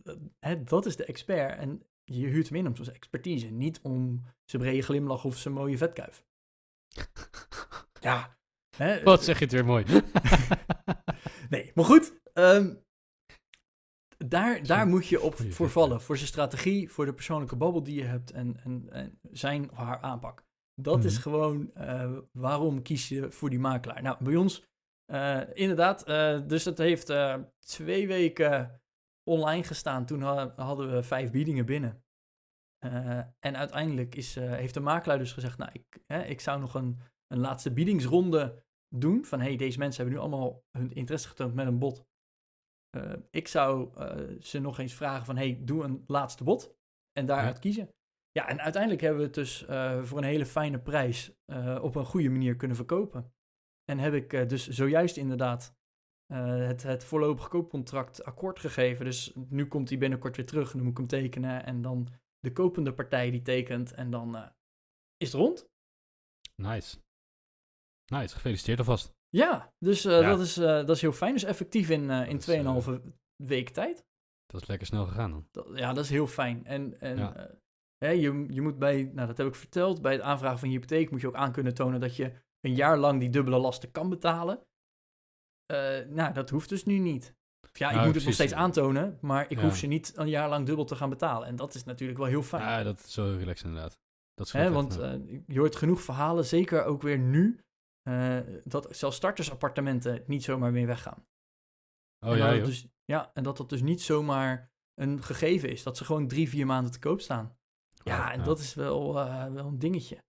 [0.02, 3.80] eh, hè, dat is de expert en je huurt hem in om zijn expertise, niet
[3.80, 6.24] om zijn brede glimlach of zijn mooie vetkuif.
[8.00, 8.38] ja,
[8.76, 9.02] Hè?
[9.02, 9.84] Wat zeg je het weer mooi.
[11.50, 12.20] nee, maar goed.
[12.34, 12.84] Um,
[14.28, 16.00] daar, daar moet je op voor vallen.
[16.00, 19.76] Voor zijn strategie, voor de persoonlijke babbel die je hebt en, en, en zijn of
[19.76, 20.44] haar aanpak.
[20.74, 21.22] Dat is mhm.
[21.22, 24.02] gewoon uh, waarom kies je voor die makelaar.
[24.02, 24.64] Nou, bij ons
[25.12, 26.08] uh, inderdaad.
[26.08, 27.12] Uh, dus dat heeft
[27.58, 28.80] twee weken
[29.24, 30.06] online gestaan.
[30.06, 30.22] Toen
[30.56, 32.04] hadden we vijf biedingen binnen.
[33.40, 37.00] en uiteindelijk is, heeft de makelaar dus gezegd: Nou, ik, hè, ik zou nog een,
[37.26, 39.24] een laatste biedingsronde doen.
[39.24, 42.08] Van hey, deze mensen hebben nu allemaal hun interesse getoond met een bot.
[42.96, 46.74] Uh, ik zou uh, ze nog eens vragen van hey, doe een laatste bot.
[47.12, 47.60] En daaruit ja.
[47.60, 47.88] kiezen.
[48.32, 51.32] Ja, en uiteindelijk hebben we het dus uh, voor een hele fijne prijs
[51.80, 53.32] op een goede manier kunnen verkopen.
[53.84, 55.78] En heb ik dus zojuist inderdaad
[56.32, 59.04] het, het voorlopig koopcontract akkoord gegeven.
[59.04, 61.64] Dus nu komt hij binnenkort weer terug en dan moet ik hem tekenen.
[61.64, 64.52] En dan de kopende partij die tekent en dan
[65.16, 65.68] is het rond.
[66.56, 66.98] Nice.
[68.06, 69.19] Nice, gefeliciteerd alvast.
[69.30, 71.32] Ja, dus uh, Dat, is, uh, dat is heel fijn.
[71.32, 72.40] Dus effectief in, uh, in
[73.00, 74.04] 2,5 week tijd.
[74.46, 75.46] Dat is lekker snel gegaan dan.
[75.50, 76.66] Dat, ja, dat is heel fijn.
[76.66, 77.50] En, en ja.
[77.98, 80.74] hè, je, je moet bij, nou dat heb ik verteld, bij het aanvragen van je
[80.74, 83.90] hypotheek moet je ook aan kunnen tonen dat je een jaar lang die dubbele lasten
[83.90, 84.62] kan betalen.
[86.08, 87.34] nou, dat hoeft dus nu niet.
[87.72, 90.48] Ja, ik nou, moet het nog steeds aantonen, maar ik hoef ze niet een jaar
[90.48, 91.48] lang dubbel te gaan betalen.
[91.48, 92.62] En dat is natuurlijk wel heel fijn.
[92.62, 93.98] Ja, dat is zo relaxed inderdaad.
[94.34, 94.94] Dat is Hè, want
[95.46, 97.60] je hoort genoeg verhalen, zeker ook weer nu,
[98.08, 101.26] uh, dat zelfs startersappartementen niet zomaar meer weggaan.
[102.26, 105.82] Oh ja, dus, ja, en dat dat dus niet zomaar een gegeven is.
[105.82, 107.58] Dat ze gewoon drie, vier maanden te koop staan.
[108.04, 110.24] Ja, oh, en dat is wel, uh, wel een dingetje.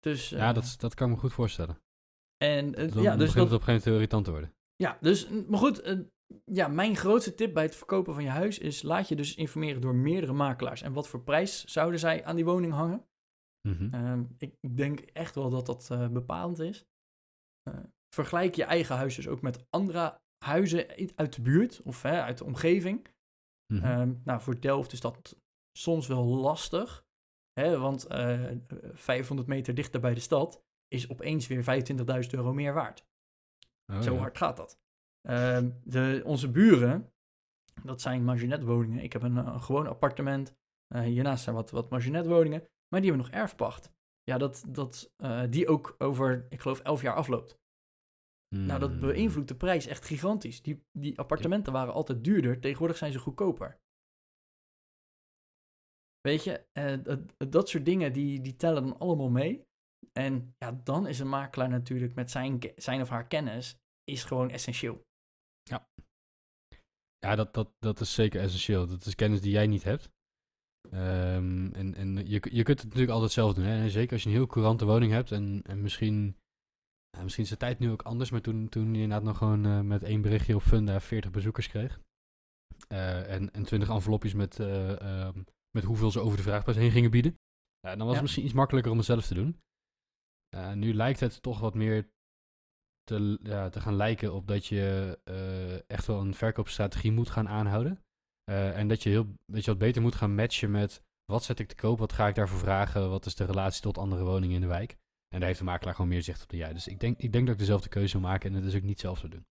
[0.00, 1.82] Dus, ja, uh, dat, dat kan ik me goed voorstellen.
[2.36, 4.54] En, dan ja, dus begint dat, het op geen moment irritant te worden.
[4.76, 6.06] Ja, dus, maar goed,
[6.44, 9.80] ja, mijn grootste tip bij het verkopen van je huis is: laat je dus informeren
[9.80, 10.82] door meerdere makelaars.
[10.82, 13.06] En wat voor prijs zouden zij aan die woning hangen?
[13.68, 14.34] Mm -hmm.
[14.38, 16.86] ik denk echt wel dat dat uh, bepalend is.
[17.68, 17.78] Uh,
[18.14, 22.38] vergelijk je eigen huis dus ook met andere huizen uit de buurt of hè, uit
[22.38, 23.08] de omgeving.
[23.72, 24.00] Mm -hmm.
[24.00, 25.36] um, nou, voor Delft is dat
[25.78, 27.04] soms wel lastig.
[27.52, 28.58] Hè, want uh, eh,
[28.92, 31.84] 500 meter dichter bij de stad is opeens weer
[32.24, 33.06] 25.000 euro meer waard.
[33.92, 34.18] Oh, Zo ja.
[34.18, 34.80] hard gaat dat.
[35.28, 37.12] Um, de, onze buren,
[37.84, 39.02] dat zijn marginetwoningen.
[39.02, 40.54] Ik heb een, een gewoon appartement.
[40.94, 42.68] hiernaast zijn wat, wat marginetwoningen.
[42.92, 43.92] Maar die hebben nog erfpacht.
[44.22, 47.60] Ja, dat, dat, uh, die ook over, ik geloof, elf jaar afloopt.
[48.54, 48.66] Mm.
[48.66, 49.00] Nou, dat hmm.
[49.00, 50.62] beïnvloedt de prijs echt gigantisch.
[50.62, 53.80] Die, die appartementen waren altijd duurder, tegenwoordig zijn ze goedkoper.
[56.20, 59.66] Weet je, uh, dat, dat soort dingen die, die tellen dan allemaal mee.
[60.12, 64.50] En ja, dan is een makelaar natuurlijk met zijn, zijn of haar kennis is gewoon
[64.50, 65.06] essentieel.
[65.62, 65.90] Ja.
[67.18, 68.86] Ja, dat, dat, dat is zeker essentieel.
[68.86, 70.10] Dat is kennis die jij niet hebt.
[70.94, 73.64] Ehm, en en je, je kunt het natuurlijk altijd zelf doen.
[73.64, 73.82] Hè?
[73.82, 75.32] En zeker als je een heel courante woning hebt.
[75.32, 76.36] En, en misschien,
[77.22, 78.30] misschien is de tijd nu ook anders.
[78.30, 81.68] Maar toen, toen je inderdaad nog gewoon eh, met één berichtje op Funda 40 bezoekers
[81.68, 82.00] kreeg.
[82.88, 86.90] eh, en, en 20 envelopjes met, eh, ehm, met hoeveel ze over de vraagprijs heen
[86.90, 87.34] gingen bieden.
[87.80, 88.12] Dan was Ja.
[88.12, 89.60] het misschien iets makkelijker om het zelf te doen.
[90.74, 92.10] Nu lijkt het toch wat meer
[93.02, 95.18] te, ja, te gaan lijken op dat je
[95.86, 98.02] echt wel een verkoopstrategie moet gaan aanhouden.
[98.44, 101.58] Eh, en dat je, heel, dat je wat beter moet gaan matchen met wat zet
[101.58, 104.54] ik te koop, wat ga ik daarvoor vragen, wat is de relatie tot andere woningen
[104.54, 104.96] in de wijk.
[105.28, 106.72] En daar heeft de makelaar gewoon meer zicht op dan jij.
[106.72, 108.82] Dus ik denk, ik denk dat ik dezelfde keuze zou maken en het dus ook
[108.82, 109.46] niet zelf zou doen.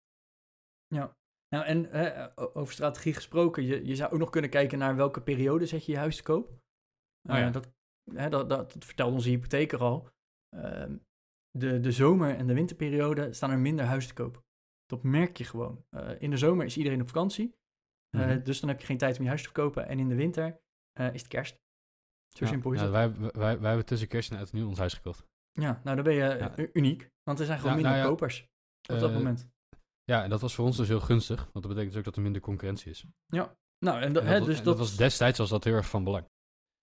[0.87, 1.15] Ja.
[1.49, 1.91] Nou, en
[2.35, 5.91] over strategie gesproken, je, je zou ook nog kunnen kijken naar welke periode zet je
[5.91, 6.49] je huis te koop.
[7.29, 7.45] Oh ja.
[7.45, 7.71] Eh, dat,
[8.13, 10.09] hè, dat, dat, dat vertelde onze hypotheker al.
[10.49, 10.97] Ehm,
[11.51, 14.43] de, de zomer- en de winterperiode staan er minder huizen te koop.
[14.85, 15.85] Dat merk je gewoon.
[15.89, 17.55] Eh, in de zomer is iedereen op vakantie.
[18.11, 18.43] Eh, Mhm.
[18.43, 19.87] dus dan heb je geen tijd om je huis te verkopen.
[19.87, 20.59] En in de winter
[20.99, 21.59] eh, is het kerst.
[22.27, 22.93] Zo Ja, simpel is ja, het.
[22.93, 25.25] Wij, wij, wij, hebben tussen kerst en oud en nieuw ons huis gekocht.
[25.51, 26.69] Ja, nou dan ben je eh, Ja.
[26.73, 27.11] uniek.
[27.23, 28.47] Want er zijn gewoon Ja, minder nou ja, kopers
[28.89, 29.49] op dat moment.
[30.03, 32.15] Ja, en dat was voor ons dus heel gunstig, want dat betekent dus ook dat
[32.15, 33.05] er minder concurrentie is.
[33.27, 35.89] Nou, en, dat, En hè, dus en dat, dat was destijds was dat heel erg
[35.89, 36.25] van belang.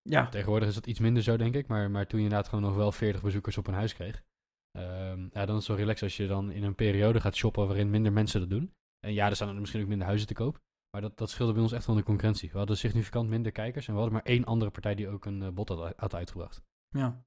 [0.01, 1.67] ja, Tegenwoordig is dat iets minder zo, denk ik.
[1.67, 4.23] Maar, maar toen je inderdaad gewoon nog wel 40 bezoekers op een huis kreeg.
[4.71, 7.67] ehm, ja, dan is het zo relaxed als je dan in een periode gaat shoppen
[7.67, 8.73] waarin minder mensen dat doen.
[8.99, 10.61] En ja, er staan er misschien ook minder huizen te koop.
[10.91, 12.51] Maar dat, dat scheelde bij ons echt wel de concurrentie.
[12.51, 13.87] We hadden significant minder kijkers.
[13.87, 16.61] En we hadden maar één andere partij die ook een eh, bod had, had uitgebracht.
[16.89, 17.23] Ja,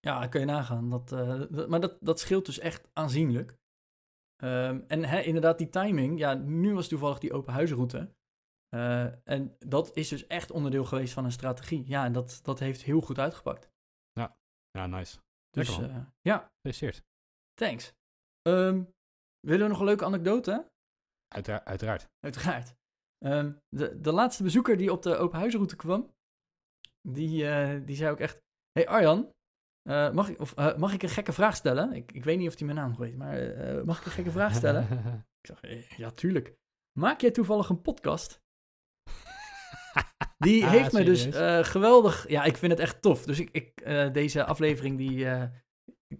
[0.00, 0.90] ja kun je nagaan.
[0.90, 3.56] Dat, eh, dat- maar dat, dat scheelt dus echt aanzienlijk.
[4.36, 6.18] Ehm, en hè, inderdaad, die timing.
[6.18, 8.14] Ja, nu was toevallig die open huisroute.
[8.68, 11.86] Eh, en dat is dus echt onderdeel geweest van een strategie.
[11.86, 13.70] Ja, en dat, dat heeft heel goed uitgepakt.
[14.70, 15.18] Ja, nice.
[15.50, 17.02] Dus eh, ja, Gefeliciteerd.
[17.54, 17.94] thanks.
[18.42, 18.84] Ehm,
[19.40, 20.70] willen we nog een leuke anekdote?
[21.28, 22.08] Uitera- uiteraard.
[22.20, 22.74] Uiteraard.
[23.18, 26.14] Ehm, de, de laatste bezoeker die op de open huisroute kwam,
[27.08, 28.42] die, eh, die zei ook echt...
[28.72, 29.32] hey Arjan,
[29.82, 31.92] eh, mag, ik, of, eh, mag ik een gekke vraag stellen?
[31.92, 33.38] Ik, ik weet niet of hij mijn naam nog weet, maar
[33.84, 34.86] mag ik een gekke vraag stellen?
[35.40, 36.54] ik zeg, ja, tuurlijk.
[36.98, 38.44] Maak jij toevallig een podcast?
[40.38, 41.28] Die Ah, heeft me dus
[41.68, 42.28] geweldig...
[42.28, 43.24] Ja, ik vind het echt tof.
[43.24, 45.26] Dus ik, ik, deze aflevering die...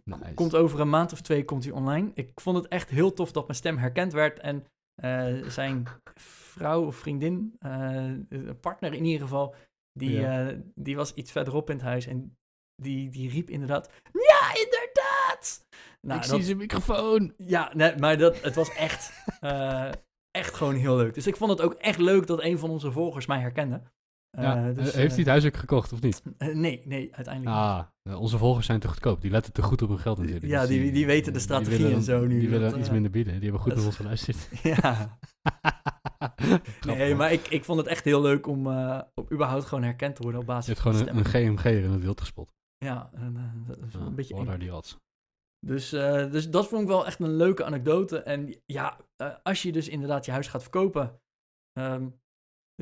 [0.05, 0.35] Nice.
[0.35, 2.11] Komt over een maand of twee komt hij online.
[2.15, 4.39] Ik vond het echt heel tof dat mijn stem herkend werd.
[4.39, 4.65] En
[5.03, 7.71] eh, zijn vrouw of vriendin, eh,
[8.29, 9.55] een partner in ieder geval,
[9.93, 10.49] die, Ja.
[10.49, 12.07] eh, die was iets verderop in het huis.
[12.07, 12.37] En
[12.83, 15.67] die, die riep inderdaad, ja, inderdaad!
[16.01, 17.35] Nou, ik dat- zie zijn microfoon.
[17.37, 19.13] ja, nee, maar dat, het was echt,
[20.31, 21.15] echt gewoon heel leuk.
[21.15, 23.83] Dus ik vond het ook echt leuk dat een van onze volgers mij herkende.
[24.37, 26.23] Eh, Ja, dus, eh, heeft hij het huis ook gekocht of niet?
[26.39, 27.65] eh, nee, nee, uiteindelijk niet.
[27.65, 29.21] Ah, eh, onze volgers zijn te goedkoop.
[29.21, 30.47] Die letten te goed op hun geld natuurlijk.
[30.47, 32.79] Ja, Dus die- die weten de die strategie willen en zo nu, Die willen dat,
[32.79, 33.33] iets eh, minder bieden.
[33.35, 34.49] Die hebben goed naar ons geluisterd.
[34.63, 35.19] Ja.
[36.87, 40.17] Nee, maar ik, ik vond het echt heel leuk om, eh, om überhaupt gewoon herkend
[40.17, 41.43] te worden op Je basis hebt van gewoon de een, stem.
[41.45, 42.53] een GMG in het wild gespot.
[42.79, 44.59] Ja, en, eh, dat is wel Ja, een beetje eng.
[44.59, 44.97] the odds?
[45.67, 48.19] Dus, eh, dus dat vond ik wel echt een leuke anekdote.
[48.23, 51.21] En ja, eh, als je dus inderdaad je huis gaat verkopen,
[51.73, 52.09] ehm,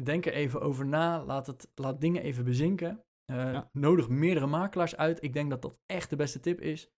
[0.03, 1.25] denk er even over na.
[1.25, 3.05] Laat, het, laat dingen even bezinken.
[3.25, 3.69] Eh, Ja.
[3.73, 5.23] Nodig meerdere makelaars uit.
[5.23, 6.91] Ik denk dat dat echt de beste tip is.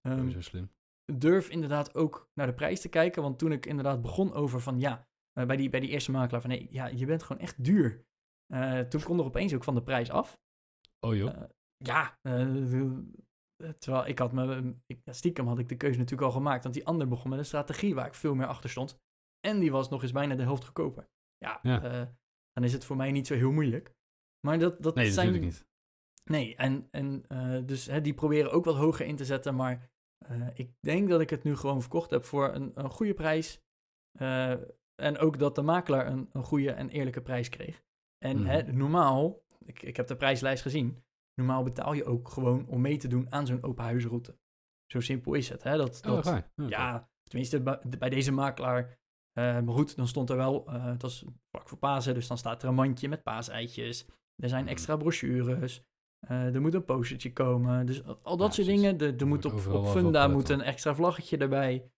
[0.00, 0.70] Ehm, Sowieso slim.
[1.12, 3.22] durf inderdaad ook naar de prijs te kijken.
[3.22, 6.40] Want toen ik inderdaad begon over van ja, eh, bij, die, bij die eerste makelaar
[6.40, 8.04] van nee, ja, je bent gewoon echt duur.
[8.46, 10.40] Eh, toen kon er opeens ook van de prijs af.
[11.00, 11.42] Oh joh.
[11.76, 12.18] Ja,
[13.78, 16.62] terwijl ik had me, ik, stiekem had ik de keuze natuurlijk al gemaakt.
[16.62, 18.98] Want die ander begon met een strategie waar ik veel meer achter stond.
[19.40, 21.08] En die was nog eens bijna de helft goedkoper.
[21.38, 22.14] Ja, Ja.
[22.52, 23.94] Dan is het voor mij niet zo heel moeilijk.
[24.46, 25.26] Maar dat, dat nee, zijn...
[25.26, 25.66] natuurlijk niet.
[26.24, 29.54] Nee, en, en eh, dus hè, die proberen ook wat hoger in te zetten.
[29.54, 29.90] Maar
[30.26, 33.60] eh, ik denk dat ik het nu gewoon verkocht heb voor een, een goede prijs.
[34.18, 34.50] Eh,
[35.02, 37.82] en ook dat de makelaar een, een goede en eerlijke prijs kreeg.
[38.18, 38.46] En Mhm.
[38.46, 41.04] hè, normaal, ik, ik heb de prijslijst gezien.
[41.34, 44.38] Normaal betaal je ook gewoon om mee te doen aan zo'n open huisroute.
[44.86, 45.62] Zo simpel is het.
[45.62, 45.76] Hè?
[45.76, 48.98] Dat, Oh, dat, ja, tenminste bij, bij deze makelaar.
[49.32, 52.38] Eh, maar goed, dan stond er wel, eh het was vlak voor Pasen, dus dan
[52.38, 54.06] staat er een mandje met paaseitjes.
[54.36, 54.72] Er zijn Mhm.
[54.72, 55.82] extra brochures.
[56.28, 57.86] eh, er moet een postertje komen.
[57.86, 58.82] Dus al al dat Ja, soort precies.
[58.82, 58.98] dingen.
[58.98, 61.90] Er, er moet op, op Funda moet een extra vlaggetje erbij.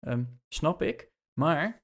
[0.00, 1.10] Ehm, snap ik.
[1.40, 1.82] Maar,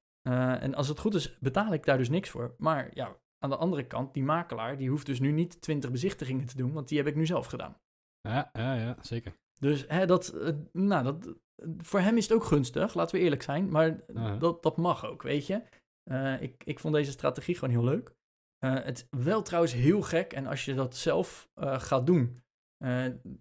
[0.60, 2.54] en als het goed is, betaal ik daar dus niks voor.
[2.58, 6.46] Maar ja, aan de andere kant, die makelaar, die hoeft dus nu niet 20 bezichtigingen
[6.46, 7.76] te doen, want die heb ik nu zelf gedaan.
[8.20, 9.36] Ja, ja, ja, zeker.
[9.58, 10.34] Dus hè, dat,
[10.72, 11.34] nou, dat,
[11.78, 13.68] voor hem is het ook gunstig, laten we eerlijk zijn.
[13.68, 14.36] Maar Ja.
[14.36, 15.62] dat, dat mag ook, weet je.
[16.10, 18.14] Eh, ik, ik vond deze strategie gewoon heel leuk.
[18.58, 20.32] Eh, het is wel trouwens heel gek.
[20.32, 22.44] En als je dat zelf eh, gaat doen,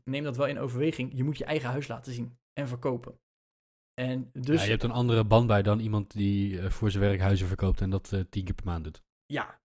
[0.04, 1.12] neem dat wel in overweging.
[1.16, 3.20] Je moet je eigen huis laten zien en verkopen.
[3.94, 7.20] En dus, Ja, je hebt een andere band bij dan iemand die voor zijn werk
[7.20, 9.04] huizen verkoopt en dat tien keer per maand doet.
[9.26, 9.62] Ja,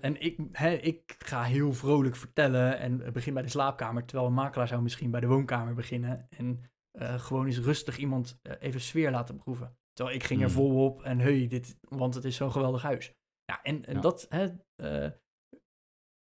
[0.00, 4.34] en ik, hè, ik ga heel vrolijk vertellen en begin bij de slaapkamer, terwijl een
[4.34, 6.64] makelaar zou misschien bij de woonkamer beginnen en
[6.98, 9.76] eh, gewoon eens rustig iemand eh, even sfeer laten proeven.
[9.92, 10.56] Terwijl ik ging er Hmm.
[10.56, 13.12] volop en hey, dit, want het is zo'n geweldig huis.
[13.44, 14.00] Ja, en, en Ja.
[14.00, 15.10] dat, hè, eh,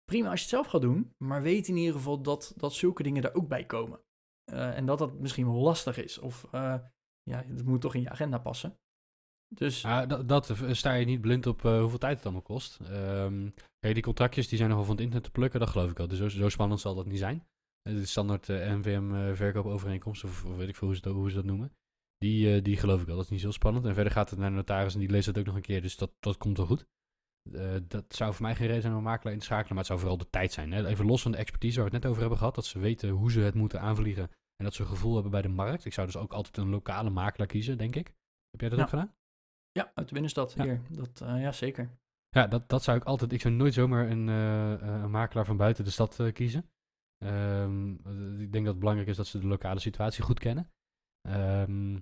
[0.04, 3.02] prima als je het zelf gaat doen, maar weet in ieder geval dat, dat zulke
[3.02, 4.00] dingen er ook bij komen.
[4.44, 6.46] En dat dat misschien wel lastig is, of
[7.22, 8.78] ja, het moet toch in je agenda passen.
[9.54, 12.80] Dus Ah, dat, dat sta je niet blind op hoeveel tijd het allemaal kost.
[12.80, 15.98] Ehm, kijk, die contractjes die zijn nogal van het internet te plukken, dat geloof ik
[15.98, 16.08] al.
[16.08, 17.46] Dus zo, zo spannend zal dat niet zijn.
[17.82, 21.14] Eh, De standaard eh, NVM eh, verkoopovereenkomst, of, of weet ik veel hoe ze, dat,
[21.14, 21.72] hoe ze dat noemen.
[22.18, 23.86] Die, die geloof ik al, dat is niet zo spannend.
[23.86, 25.82] En verder gaat het naar de notaris en die leest het ook nog een keer,
[25.82, 26.86] dus dat, dat komt wel goed.
[27.88, 29.86] Dat zou voor mij geen reden zijn om een makelaar in te schakelen, maar het
[29.86, 30.72] zou vooral de tijd zijn.
[30.72, 30.86] Hè?
[30.86, 33.08] Even los van de expertise waar we het net over hebben gehad, dat ze weten
[33.10, 34.22] hoe ze het moeten aanvliegen
[34.56, 35.84] en dat ze een gevoel hebben bij de markt.
[35.84, 38.06] Ik zou dus ook altijd een lokale makelaar kiezen, denk ik.
[38.50, 38.84] Heb jij dat Ja.
[38.84, 39.14] ook gedaan?
[39.72, 40.62] ja, uit de binnenstad Ja.
[40.64, 41.98] hier, dat, ja zeker.
[42.28, 43.32] Ja, dat, dat zou ik altijd.
[43.32, 46.70] Ik zou nooit zomaar een, een makelaar van buiten de stad kiezen.
[47.24, 50.70] Ehm, eh, ik denk dat het belangrijk is dat ze de lokale situatie goed kennen.
[51.28, 51.92] Ehm,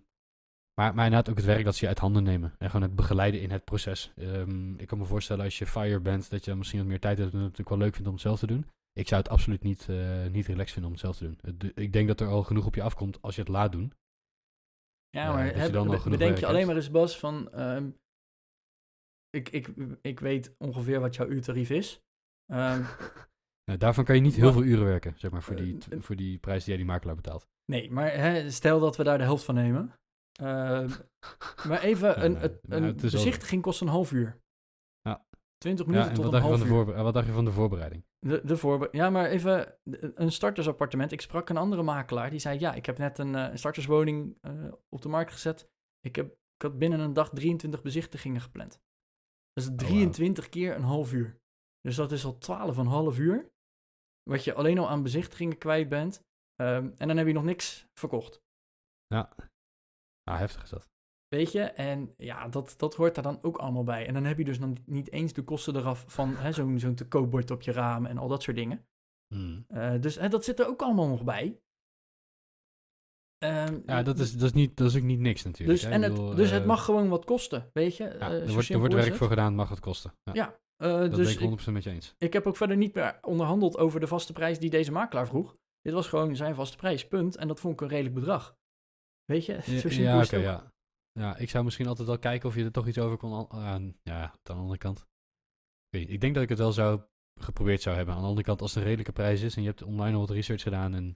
[0.75, 2.55] maar, maar inderdaad ook het werk dat ze je uit handen nemen.
[2.59, 4.13] En gewoon het begeleiden in het proces.
[4.17, 7.01] Ehm, ik kan me voorstellen als je fire bent, dat je dan misschien wat meer
[7.01, 8.67] tijd hebt en het natuurlijk wel leuk vindt om het zelf te doen.
[8.93, 11.39] Ik zou het absoluut niet, eh niet relaxed vinden om het zelf te doen.
[11.41, 13.93] Het- ik denk dat er al genoeg op je afkomt als je het laat doen.
[15.11, 16.67] Ja, Ja, maar dat je heb, dan al bedenk je alleen hebt.
[16.67, 17.51] maar eens, Bas, van...
[19.31, 19.69] ik, ik,
[20.03, 22.01] ik weet ongeveer wat jouw uurtarief is.
[22.47, 22.83] Ehm,
[23.69, 26.03] Nou, daarvan kan je niet heel veel uren werken, zeg maar, voor die, Eh, eh,
[26.03, 27.47] voor die prijs die jij die makelaar betaalt.
[27.65, 29.93] nee, maar hè, stel dat we daar de helft van nemen.
[30.41, 30.89] Ehm,
[31.69, 34.41] maar even, een, nou, een wel- bezichtiging kost een half uur.
[35.01, 35.27] Ja.
[35.59, 36.67] 20 Ja, minuten en tot een half uur.
[36.67, 38.05] voorbe- wat dacht je van de voorbereiding?
[38.19, 39.79] De, de voorbe- ja, maar even
[40.15, 41.13] een startersappartement.
[41.13, 44.39] Ik sprak een andere makelaar die zei: Ja, ik heb net een, eh, een starterswoning
[44.41, 44.53] eh,
[44.89, 45.69] op de markt gezet.
[46.01, 48.81] Ik, heb, ik had binnen een dag 23 bezichtigingen gepland.
[49.53, 49.79] Dat is wauw.
[49.87, 51.41] 23 keer een half uur.
[51.81, 52.39] Dus dat is al
[53.13, 53.51] 12,5 uur.
[54.29, 56.23] Wat je alleen al aan bezichtigingen kwijt bent.
[56.55, 58.43] Ehm, en dan heb je nog niks verkocht.
[59.07, 59.35] Ja.
[60.23, 60.89] Ah, heftig is dat.
[61.29, 61.61] Weet je?
[61.63, 64.07] En ja, dat, dat hoort daar dan ook allemaal bij.
[64.07, 67.09] En dan heb je dus dan niet eens de kosten eraf van zo'n zo'n te
[67.09, 68.87] koopbord op je raam en al dat soort dingen.
[69.35, 69.65] Hmm.
[69.69, 71.61] Eh, dus hè, dat zit er ook allemaal nog bij.
[73.39, 75.81] Ehm, Ja, dat is, dat, is niet, dat is ook niet niks natuurlijk.
[75.81, 75.95] dus, hè.
[75.95, 78.05] en het, bedoel, dus het eh, mag gewoon wat kosten, weet je?
[78.05, 80.13] Ja, Eh, er wordt, er wordt werk voor gedaan, mag het kosten.
[80.23, 82.15] Ja, Ja, eh, dat dus ben ik ik, 100% met je eens.
[82.19, 85.57] ik heb ook verder niet meer onderhandeld over de vaste prijs die deze makelaar vroeg.
[85.81, 87.37] Dit was gewoon zijn vaste prijs, punt.
[87.37, 88.57] En dat vond ik een redelijk bedrag.
[89.25, 89.53] Weet je,
[90.03, 90.43] ja, het ook.
[90.43, 90.73] ja.
[91.13, 93.33] Ja, ik zou misschien altijd wel kijken of je er toch iets over kon...
[93.33, 95.07] an- ah, ja, aan de andere kant.
[95.91, 97.01] Ik, ik denk dat ik het wel zou
[97.41, 98.15] geprobeerd zou hebben.
[98.15, 100.21] Aan de andere kant, als het een redelijke prijs is en je hebt online al
[100.21, 101.15] wat research gedaan en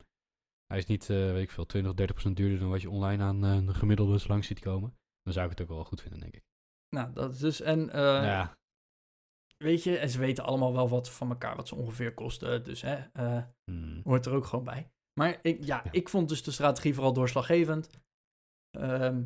[0.66, 2.90] hij is niet, eh, weet ik veel, 20 of 30 procent duurder dan wat je
[2.90, 6.00] online aan eh, een gemiddelde langs ziet komen, dan zou ik het ook wel goed
[6.00, 6.42] vinden, denk ik.
[6.88, 7.60] Nou, dat is dus...
[7.60, 8.56] En eh, ja,
[9.62, 12.64] weet je, en ze weten allemaal wel wat van elkaar, wat ze ongeveer kosten.
[12.64, 14.00] Dus hè, eh, hmm.
[14.04, 14.90] hoort er ook gewoon bij.
[15.20, 15.92] Maar ik, ja, Ja.
[15.92, 17.90] ik vond dus de strategie vooral doorslaggevend.
[18.70, 19.24] Ehm,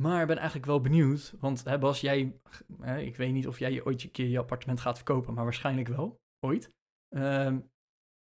[0.00, 2.40] maar ben eigenlijk wel benieuwd, want hè, Bas, jij,
[2.80, 5.88] hè, ik weet niet of jij ooit een keer je appartement gaat verkopen, maar waarschijnlijk
[5.88, 6.72] wel, ooit.
[7.08, 7.60] Ehm,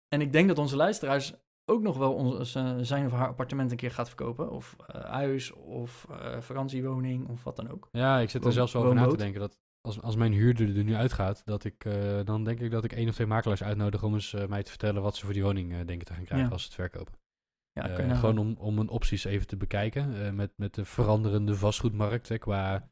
[0.08, 1.34] en ik denk dat onze luisteraars
[1.72, 4.52] ook nog wel ons, eh, zijn of haar appartement een keer gaat verkopen.
[4.52, 7.88] Of eh, huis, of eh, vakantiewoning, of wat dan ook.
[7.92, 10.84] ja, ik zit er zelfs over na te denken dat als, als mijn huurder er
[10.84, 14.04] nu uitgaat, dat ik, eh, dan denk ik dat ik één of twee makelaars uitnodig
[14.04, 16.24] om eens eh, mij te vertellen wat ze voor die woning eh, denken te gaan
[16.24, 16.54] krijgen Ja.
[16.54, 17.20] als ze het verkopen.
[17.72, 18.16] Ja, nagaan.
[18.16, 20.36] gewoon om, om een opties even te bekijken.
[20.36, 22.90] met, met de veranderende vastgoedmarkt hè, qua,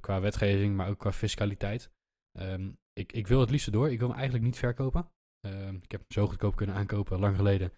[0.00, 1.90] qua wetgeving, maar ook qua fiscaliteit.
[2.38, 3.90] Ehm, ik, ik wil het liefst door.
[3.90, 5.10] Ik wil hem eigenlijk niet verkopen.
[5.40, 7.72] Ehm, ik heb hem zo goedkoop kunnen aankopen, lang geleden.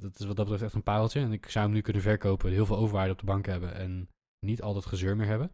[0.00, 1.20] Dat is wat dat betreft echt een pareltje.
[1.20, 4.08] En ik zou hem nu kunnen verkopen, heel veel overwaarde op de bank hebben en
[4.46, 5.52] niet al dat gezeur meer hebben.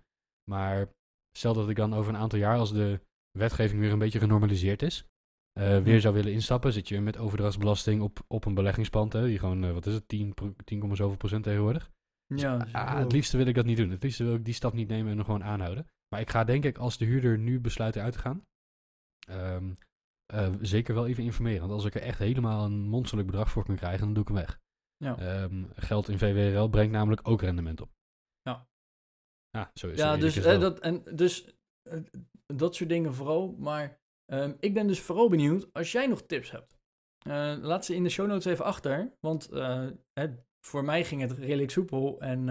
[0.51, 0.89] Maar
[1.37, 3.01] stel dat ik dan over een aantal jaar, als de
[3.39, 5.05] wetgeving weer een beetje genormaliseerd is,
[5.53, 9.39] eh, weer zou willen instappen, zit je met overdrachtsbelasting op, op een beleggingspand, hè, die
[9.39, 11.91] gewoon, eh, wat is het, 10, pro- 10, zoveel procent tegenwoordig.
[12.41, 13.91] ja, Ah, dus- het liefste wil ik dat niet doen.
[13.91, 15.87] Het liefste wil ik die stap niet nemen en hem gewoon aanhouden.
[16.09, 18.45] Maar ik ga denk ik, als de huurder nu besluit eruit te gaan,
[19.29, 19.73] ehm,
[20.27, 21.61] eh, zeker wel even informeren.
[21.61, 24.29] Want als ik er echt helemaal een monsterlijk bedrag voor kan krijgen, dan doe ik
[24.29, 24.61] hem weg.
[24.97, 25.19] ja.
[25.19, 27.91] Ehm, geld in VWRL brengt namelijk ook rendement op.
[29.53, 29.71] Ja.
[29.75, 31.99] Zo is Ja, dus, dat, en, dus eh,
[32.47, 33.57] dat soort dingen vooral.
[33.59, 36.81] Maar ehm, ik ben dus vooral benieuwd als jij nog tips hebt.
[37.27, 39.13] Eh, laat ze in de show notes even achter.
[39.21, 40.35] Want eh, hè,
[40.67, 42.21] voor mij ging het redelijk soepel.
[42.21, 42.45] En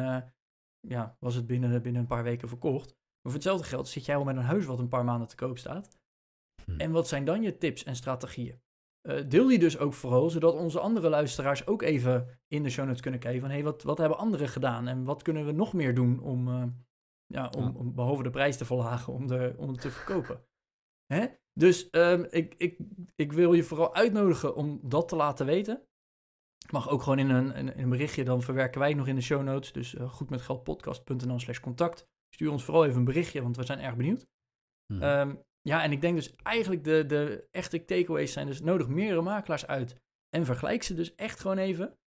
[0.88, 2.88] ja, was het binnen, binnen een paar weken verkocht.
[2.90, 5.36] Maar voor hetzelfde geld zit jij al met een huis wat een paar maanden te
[5.36, 6.00] koop staat.
[6.66, 6.80] Hm.
[6.80, 8.62] En wat zijn dan je tips en strategieën?
[9.28, 13.02] deel die dus ook vooral, zodat onze andere luisteraars ook even in de show notes
[13.02, 15.74] kunnen kijken van, hé, hey, wat, wat hebben anderen gedaan en wat kunnen we nog
[15.74, 16.48] meer doen om,
[17.32, 17.72] ja, om, Ja.
[17.76, 20.46] om behalve de prijs te verlagen, om, de, om het te verkopen.
[21.06, 21.26] Hè?
[21.54, 22.78] Dus ehm, ik, ik,
[23.16, 25.86] ik wil je vooral uitnodigen om dat te laten weten.
[26.72, 29.22] Mag ook gewoon in een, in een berichtje, dan verwerken wij het nog in de
[29.22, 29.72] show notes.
[29.72, 32.08] Dus eh goedmetgeldpodcast.nl slash contact.
[32.36, 34.28] Stuur ons vooral even een berichtje, want we zijn erg benieuwd.
[34.94, 35.02] Mhm.
[35.04, 39.22] Ehm, ja, en ik denk dus eigenlijk de, de echte takeaways zijn dus nodig meerdere
[39.22, 39.96] makelaars uit.
[40.30, 41.98] En vergelijk ze dus echt gewoon even.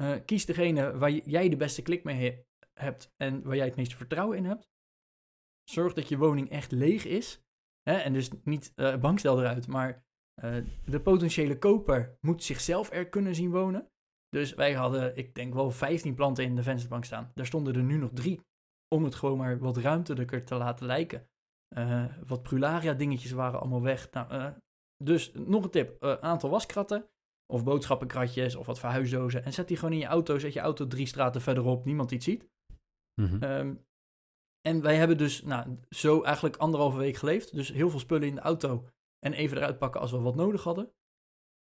[0.00, 2.42] Eh, kies degene waar jij de beste klik mee he-
[2.80, 4.68] hebt en waar jij het meeste vertrouwen in hebt.
[5.64, 7.42] Zorg dat je woning echt leeg is.
[7.82, 7.96] Hè?
[7.96, 10.04] En dus niet eh bankstel eruit, maar
[10.34, 13.88] eh, de potentiële koper moet zichzelf er kunnen zien wonen.
[14.28, 17.30] Dus wij hadden, ik denk wel 15 planten in de vensterbank staan.
[17.34, 18.40] Daar stonden er nu nog drie.
[18.94, 21.28] Om het gewoon maar wat ruimtelijker te laten lijken.
[21.68, 24.10] Eh, wat prularia dingetjes waren allemaal weg.
[24.10, 24.54] Nou,
[25.04, 26.02] dus nog een tip.
[26.02, 27.08] eh, aantal waskratten.
[27.52, 29.44] Of boodschappenkratjes of wat verhuisdozen.
[29.44, 30.38] En zet die gewoon in je auto.
[30.38, 31.84] Zet je auto drie straten verderop.
[31.84, 32.48] Niemand het ziet.
[33.40, 33.74] Ehm,
[34.68, 37.54] en wij hebben dus nou, zo eigenlijk anderhalve week geleefd.
[37.54, 38.88] Dus heel veel spullen in de auto.
[39.18, 40.92] En even eruit pakken als we wat nodig hadden.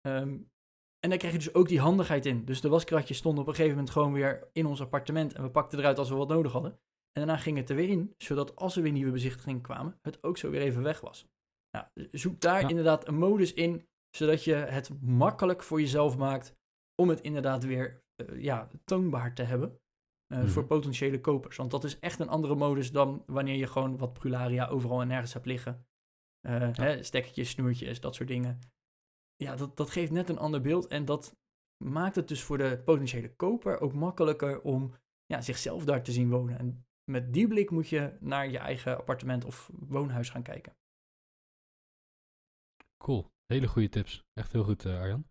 [0.01, 0.39] Ehm,
[0.99, 2.45] en daar krijg je dus ook die handigheid in.
[2.45, 5.33] Dus de waskratjes stonden op een gegeven moment gewoon weer in ons appartement.
[5.33, 6.71] En we pakten eruit als we wat nodig hadden.
[7.13, 8.15] En daarna ging het er weer in.
[8.19, 11.27] Zodat als er weer nieuwe bezichtigingen kwamen, het ook zo weer even weg was.
[11.71, 12.69] Nou, zoek daar Ja.
[12.69, 13.87] inderdaad een modus in.
[14.17, 16.55] Zodat je het makkelijk voor jezelf maakt.
[17.03, 19.81] Om het inderdaad weer eh, ja, toonbaar te hebben.
[20.41, 20.49] Mhm.
[20.49, 21.57] Voor potentiële kopers.
[21.57, 25.09] Want dat is echt een andere modus dan wanneer je gewoon wat prularia overal en
[25.09, 25.87] nergens hebt liggen.
[26.41, 28.59] Eh, hè, stekkertjes, snoertjes, dat soort dingen.
[29.37, 30.87] Ja, dat, dat geeft net een ander beeld.
[30.87, 31.37] En dat
[31.85, 34.95] maakt het dus voor de potentiële koper ook makkelijker om
[35.27, 36.59] ja, zichzelf daar te zien wonen.
[36.59, 40.77] En met die blik moet je naar je eigen appartement of woonhuis gaan kijken.
[42.97, 43.31] Cool.
[43.47, 44.25] Hele goede tips.
[44.33, 45.27] Echt heel goed, eh, Arjan.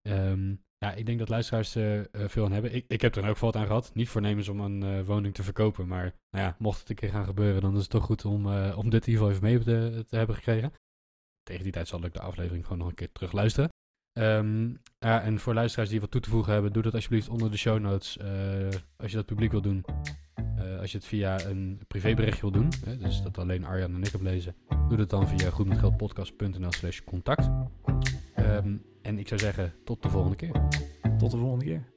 [0.00, 2.74] Ehm, ja, ik denk dat luisteraars er eh, veel aan hebben.
[2.74, 3.90] Ik, ik heb er ook wat aan gehad.
[3.94, 5.86] Niet voornemens om een eh, woning te verkopen.
[5.88, 8.46] Maar nou ja, mocht het een keer gaan gebeuren, dan is het toch goed om,
[8.74, 10.72] om dit in ieder geval even mee te, te hebben gekregen.
[11.42, 13.68] Tegen die tijd zal ik de aflevering gewoon nog een keer terug luisteren.
[14.12, 17.50] Ehm, ja, en voor luisteraars die wat toe te voegen hebben, doe dat alsjeblieft onder
[17.50, 18.18] de show notes.
[18.96, 19.84] als je dat publiek wil doen.
[20.80, 24.12] Als je het via een privéberichtje wil doen, hè, dus dat alleen Arjan en ik
[24.12, 24.54] heb lezen,
[24.88, 27.50] doe dat dan via goedmetgeldpodcast.nl slash contact.
[28.34, 30.68] Ehm, en ik zou zeggen, tot de volgende keer.
[31.18, 31.91] Tot de volgende keer.